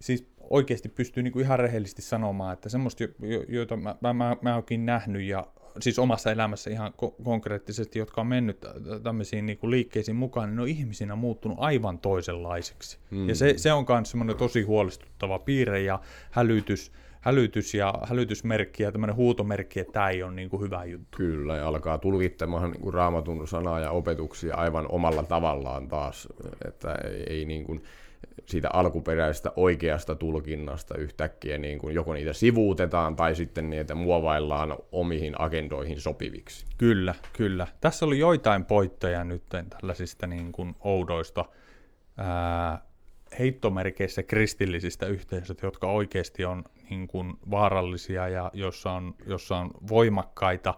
[0.00, 3.04] siis oikeasti pystyy niin kuin ihan rehellisesti sanomaan, että semmoista,
[3.48, 5.46] joita mä, mä, mä, mä oonkin nähnyt ja
[5.80, 8.66] siis omassa elämässä ihan ko- konkreettisesti, jotka on mennyt
[9.02, 12.98] tämmöisiin niin kuin liikkeisiin mukaan, niin ne on ihmisinä muuttunut aivan toisenlaiseksi.
[13.10, 13.28] Mm.
[13.28, 18.92] Ja se, se on myös semmoinen tosi huolestuttava piirre ja hälytys, hälytys ja hälytysmerkki ja
[18.92, 21.16] tämmöinen huutomerkki, että tämä ei ole niin kuin hyvä juttu.
[21.16, 26.28] Kyllä, ja alkaa tulkittamaan niin kuin raamatun sanaa ja opetuksia aivan omalla tavallaan taas,
[26.68, 27.82] että ei, ei niin kuin,
[28.46, 35.40] siitä alkuperäisestä oikeasta tulkinnasta yhtäkkiä niin kuin joko niitä sivuutetaan tai sitten niitä muovaillaan omiin
[35.40, 36.66] agendoihin sopiviksi.
[36.78, 37.66] Kyllä, kyllä.
[37.80, 41.44] Tässä oli joitain poitteja nyt tällaisista niin kuin oudoista
[42.16, 42.82] ää,
[43.38, 50.74] heittomerkeissä kristillisistä yhteisöistä, jotka oikeasti on niin kuin vaarallisia ja jossa on, jossa on voimakkaita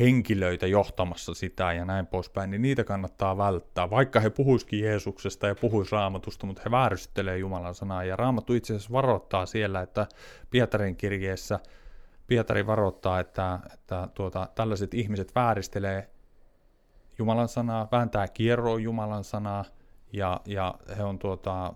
[0.00, 3.90] henkilöitä johtamassa sitä ja näin poispäin, niin niitä kannattaa välttää.
[3.90, 8.04] Vaikka he puhuisikin Jeesuksesta ja puhuis raamatusta, mutta he vääristelee Jumalan sanaa.
[8.04, 10.06] Ja raamattu itse asiassa varoittaa siellä, että
[10.50, 11.60] Pietarin kirjeessä
[12.26, 16.10] Pietari varoittaa, että, että tuota, tällaiset ihmiset vääristelee
[17.18, 19.64] Jumalan sanaa, vääntää kierroa Jumalan sanaa,
[20.12, 21.72] ja, ja he on tuota,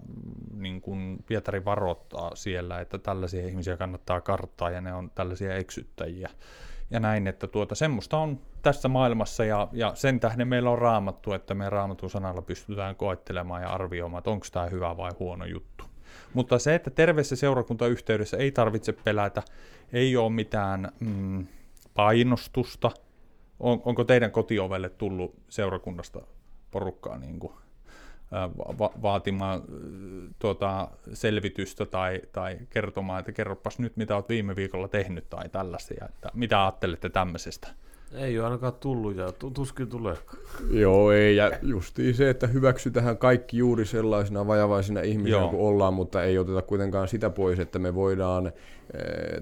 [0.54, 6.30] niin kuin Pietari varoittaa siellä, että tällaisia ihmisiä kannattaa karttaa ja ne on tällaisia eksyttäjiä
[6.91, 11.32] ja näin, että tuota, semmoista on tässä maailmassa ja, ja sen tähden meillä on raamattu,
[11.32, 15.84] että me raamatun sanalla pystytään koettelemaan ja arvioimaan, että onko tämä hyvä vai huono juttu.
[16.34, 19.43] Mutta se, että terveessä seurakuntayhteydessä ei tarvitse pelätä,
[19.93, 21.47] ei ole mitään mm,
[21.95, 22.91] painostusta.
[23.61, 26.20] On, onko teidän kotiovelle tullut seurakunnasta
[26.70, 27.53] porukkaa niin kuin
[28.78, 29.62] va- vaatimaan
[30.39, 36.05] tuota, selvitystä tai, tai kertomaan, että kerropas nyt, mitä olet viime viikolla tehnyt tai tällaisia,
[36.09, 37.68] että mitä ajattelette tämmöisestä?
[38.14, 40.16] Ei ole ainakaan tullut ja tuskin tulee.
[40.70, 41.37] Joo, ei.
[41.37, 46.62] Ja justiin se, että hyväksytään kaikki juuri sellaisina vajavaisina ihmisinä kuin ollaan, mutta ei oteta
[46.62, 48.52] kuitenkaan sitä pois, että me voidaan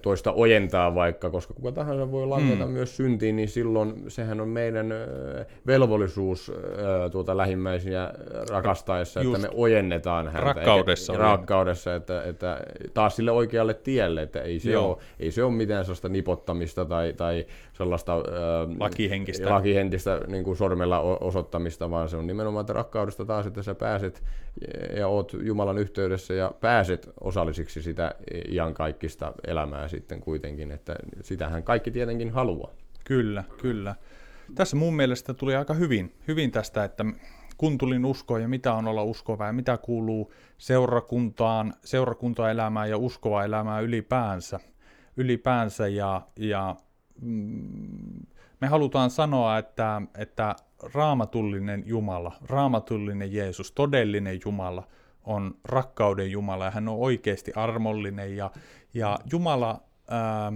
[0.03, 2.71] toista ojentaa vaikka, koska kuka tahansa voi langeta mm.
[2.71, 8.13] myös syntiin, niin silloin sehän on meidän eh, velvollisuus eh, tuota lähimmäisiä
[8.51, 9.37] rakastaessa, Just.
[9.37, 10.41] että me ojennetaan häntä.
[10.41, 11.13] Rakkaudessa.
[11.13, 12.61] Eikä, rakkaudessa, että, että
[12.95, 17.13] taas sille oikealle tielle, että ei se, ole, ei se ole mitään sellaista nipottamista tai,
[17.13, 18.17] tai sellaista
[18.81, 23.75] lakihenkistä, lakihenkistä niin kuin sormella osoittamista, vaan se on nimenomaan, että rakkaudesta taas, että sä
[23.75, 24.23] pääset
[24.97, 28.15] ja oot Jumalan yhteydessä ja pääset osallisiksi sitä
[28.53, 32.71] iankaikkista elämää sitten kuitenkin, että sitähän kaikki tietenkin haluaa.
[33.05, 33.95] Kyllä, kyllä.
[34.55, 37.05] Tässä mun mielestä tuli aika hyvin, hyvin tästä, että
[37.57, 43.45] kun tulin uskoon ja mitä on olla uskova ja mitä kuuluu seurakuntaan, seurakuntaelämään ja uskova
[43.45, 44.61] elämään ylipäänsä.
[45.17, 46.77] ylipäänsä ja, ja
[47.21, 48.27] mm,
[48.61, 50.57] me halutaan sanoa, että, että
[50.95, 54.89] raamatullinen Jumala, raamatullinen Jeesus, todellinen Jumala
[55.25, 58.51] on rakkauden Jumala ja hän on oikeasti armollinen ja,
[58.95, 60.53] ja Jumala ää,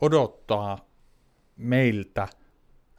[0.00, 0.88] odottaa
[1.56, 2.28] meiltä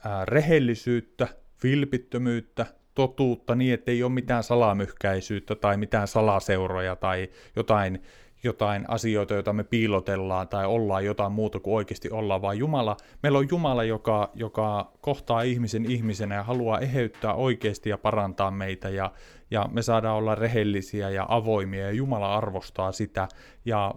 [0.05, 1.27] ää, rehellisyyttä,
[1.63, 2.65] vilpittömyyttä,
[2.95, 8.01] totuutta niin, että ei ole mitään salamyhkäisyyttä tai mitään salaseuroja tai jotain
[8.45, 13.39] jotain asioita, joita me piilotellaan tai ollaan jotain muuta kuin oikeasti ollaan, vaan Jumala, meillä
[13.39, 19.11] on Jumala, joka, joka kohtaa ihmisen ihmisenä ja haluaa eheyttää oikeasti ja parantaa meitä ja,
[19.51, 23.27] ja me saadaan olla rehellisiä ja avoimia ja Jumala arvostaa sitä.
[23.65, 23.93] Ja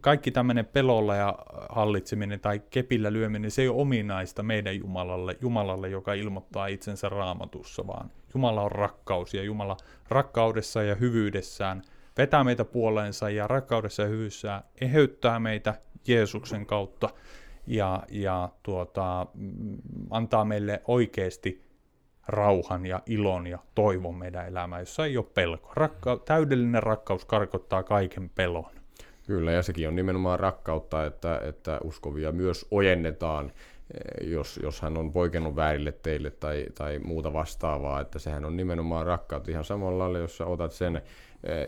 [0.00, 1.38] kaikki tämmöinen pelolla ja
[1.70, 7.86] hallitseminen tai kepillä lyöminen, se ei ole ominaista meidän Jumalalle, Jumalalle, joka ilmoittaa itsensä raamatussa,
[7.86, 9.76] vaan Jumala on rakkaus ja Jumala
[10.08, 11.82] rakkaudessa ja hyvyydessään–
[12.18, 15.74] vetää meitä puoleensa ja rakkaudessa ja hyvyssä eheyttää meitä
[16.08, 17.10] Jeesuksen kautta
[17.66, 19.76] ja, ja tuota, mm,
[20.10, 21.64] antaa meille oikeasti
[22.28, 25.72] rauhan ja ilon ja toivon meidän elämään, jossa ei ole pelko.
[25.76, 28.70] Rakka- täydellinen rakkaus karkottaa kaiken pelon.
[29.26, 33.52] Kyllä, ja sekin on nimenomaan rakkautta, että, että uskovia myös ojennetaan,
[33.94, 38.56] eh, jos, jos hän on poikennut väärille teille tai, tai muuta vastaavaa, että sehän on
[38.56, 41.02] nimenomaan rakkautta ihan samalla lailla, jos sä otat sen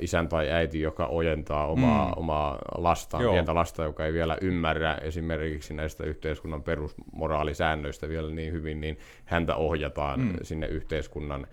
[0.00, 2.12] isän tai äiti, joka ojentaa omaa, mm.
[2.16, 3.32] omaa lastaan, Joo.
[3.32, 9.56] pientä lasta, joka ei vielä ymmärrä esimerkiksi näistä yhteiskunnan perusmoraalisäännöistä vielä niin hyvin, niin häntä
[9.56, 10.32] ohjataan mm.
[10.42, 11.46] sinne yhteiskunnan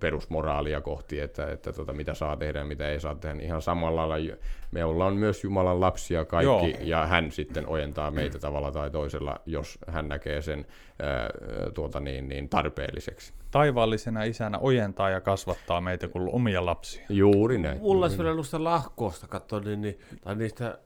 [0.00, 3.34] perusmoraalia kohti, että, että tota, mitä saa tehdä ja mitä ei saa tehdä.
[3.34, 4.36] Niin ihan samalla lailla
[4.70, 6.80] me ollaan myös Jumalan lapsia kaikki, Joo.
[6.80, 12.28] ja hän sitten ojentaa meitä tavalla tai toisella, jos hän näkee sen äh, tuota niin,
[12.28, 17.06] niin tarpeelliseksi taivaallisena isänä ojentaa ja kasvattaa meitä kuin omia lapsia.
[17.08, 17.78] Juuri näin.
[17.78, 20.78] Mulla vielä noista lahkoosta katsoa, niin, niin, tai niistä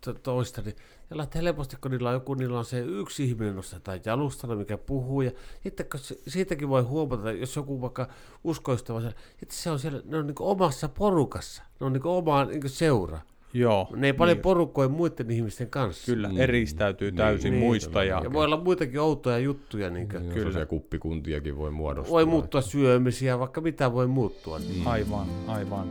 [0.00, 0.76] to, toista, niin
[1.10, 4.78] ja lähtee helposti, kun niillä on joku, niillä on se yksi ihminen tai jalustana, mikä
[4.78, 5.30] puhuu, ja
[5.62, 8.08] sitten kun se, siitäkin voi huomata, jos joku vaikka
[8.44, 9.02] uskoistava,
[9.42, 13.18] että se on siellä, ne on niin omassa porukassa, ne on niin omaa niin seura.
[13.54, 13.88] Joo.
[13.96, 14.42] Ne ei paljon niin.
[14.42, 16.06] porukkoja muiden ihmisten kanssa.
[16.06, 16.38] Kyllä, mm.
[16.38, 18.04] eristäytyy täysin niin, muista.
[18.04, 18.20] Ja...
[18.24, 19.90] ja voi olla muitakin outoja juttuja.
[19.90, 20.28] Niin kuin.
[20.28, 20.66] Kyllä.
[20.66, 22.12] kuppikuntiakin voi muodostua.
[22.12, 24.58] Voi muuttua syömisiä, vaikka mitä voi muuttua.
[24.58, 24.80] Niin.
[24.80, 24.86] Mm.
[24.86, 25.88] Aivan, aivan.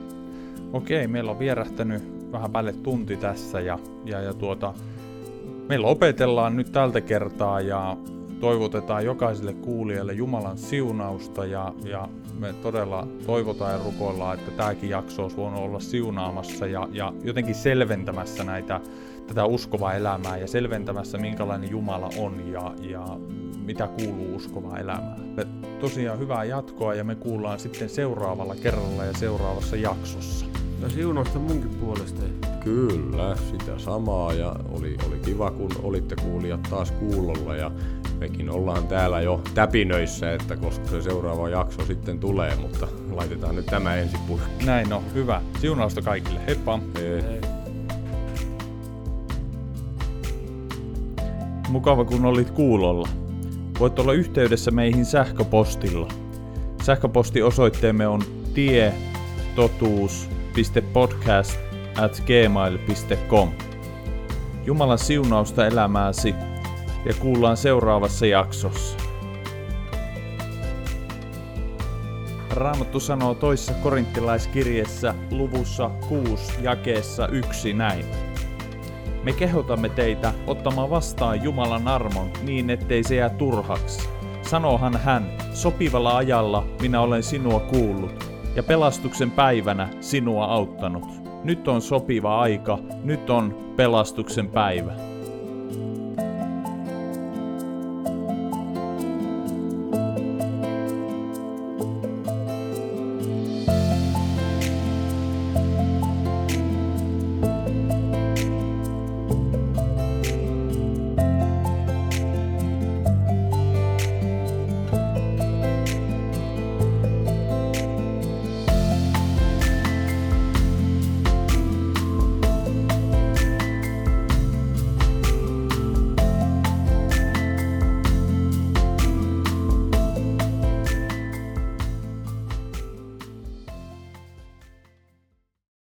[0.74, 4.74] Okei, meillä on vierähtänyt vähän päälle tunti tässä ja, ja, ja tuota,
[5.70, 7.98] meillä opetellaan nyt tältä kertaa ja
[8.40, 12.10] toivotetaan jokaiselle kuulijalle Jumalan siunausta ja, ja
[12.40, 17.56] me todella toivotaan ja rukoillaan, että tämäkin jakso olisi voinut olla siunaamassa ja, ja jotenkin
[17.56, 18.82] selventämässä näitä,
[19.28, 23.06] tätä uskovaa elämää ja selventämässä, minkälainen Jumala on ja, ja
[23.66, 25.22] mitä kuuluu uskovaa elämään.
[25.36, 25.48] Me
[25.80, 30.46] tosiaan hyvää jatkoa ja me kuullaan sitten seuraavalla kerralla ja seuraavassa jaksossa.
[30.82, 32.22] Ja siunausta munkin puolesta.
[32.64, 37.72] Kyllä, sitä samaa ja oli, oli kiva kun olitte kuulijat taas kuulolla ja
[38.20, 43.66] mekin ollaan täällä jo täpinöissä, että koska se seuraava jakso sitten tulee, mutta laitetaan nyt
[43.66, 44.66] tämä ensin purkki.
[44.66, 45.42] Näin on, hyvä.
[45.62, 46.40] Siunausta kaikille.
[46.48, 46.80] Heippa!
[46.96, 47.22] Hei.
[47.22, 47.42] Hei.
[51.70, 53.10] Mukava kun olit kuulolla.
[53.80, 56.08] Voit olla yhteydessä meihin sähköpostilla.
[56.84, 58.22] Sähköpostiosoitteemme on
[60.56, 61.60] tie.totuus.podcast
[61.98, 63.50] at gmail.com.
[64.66, 66.36] Jumalan siunausta elämääsi
[67.06, 68.98] ja kuullaan seuraavassa jaksossa.
[72.50, 78.06] Raamattu sanoo toisessa korinttilaiskirjassa luvussa 6 jakeessa 1 näin.
[79.24, 84.10] Me kehotamme teitä ottamaan vastaan Jumalan armon niin, ettei se jää turhaksi.
[84.42, 91.06] Sanohan hän, sopivalla ajalla minä olen sinua kuullut, ja pelastuksen päivänä sinua auttanut.
[91.44, 95.15] Nyt on sopiva aika, nyt on pelastuksen päivä.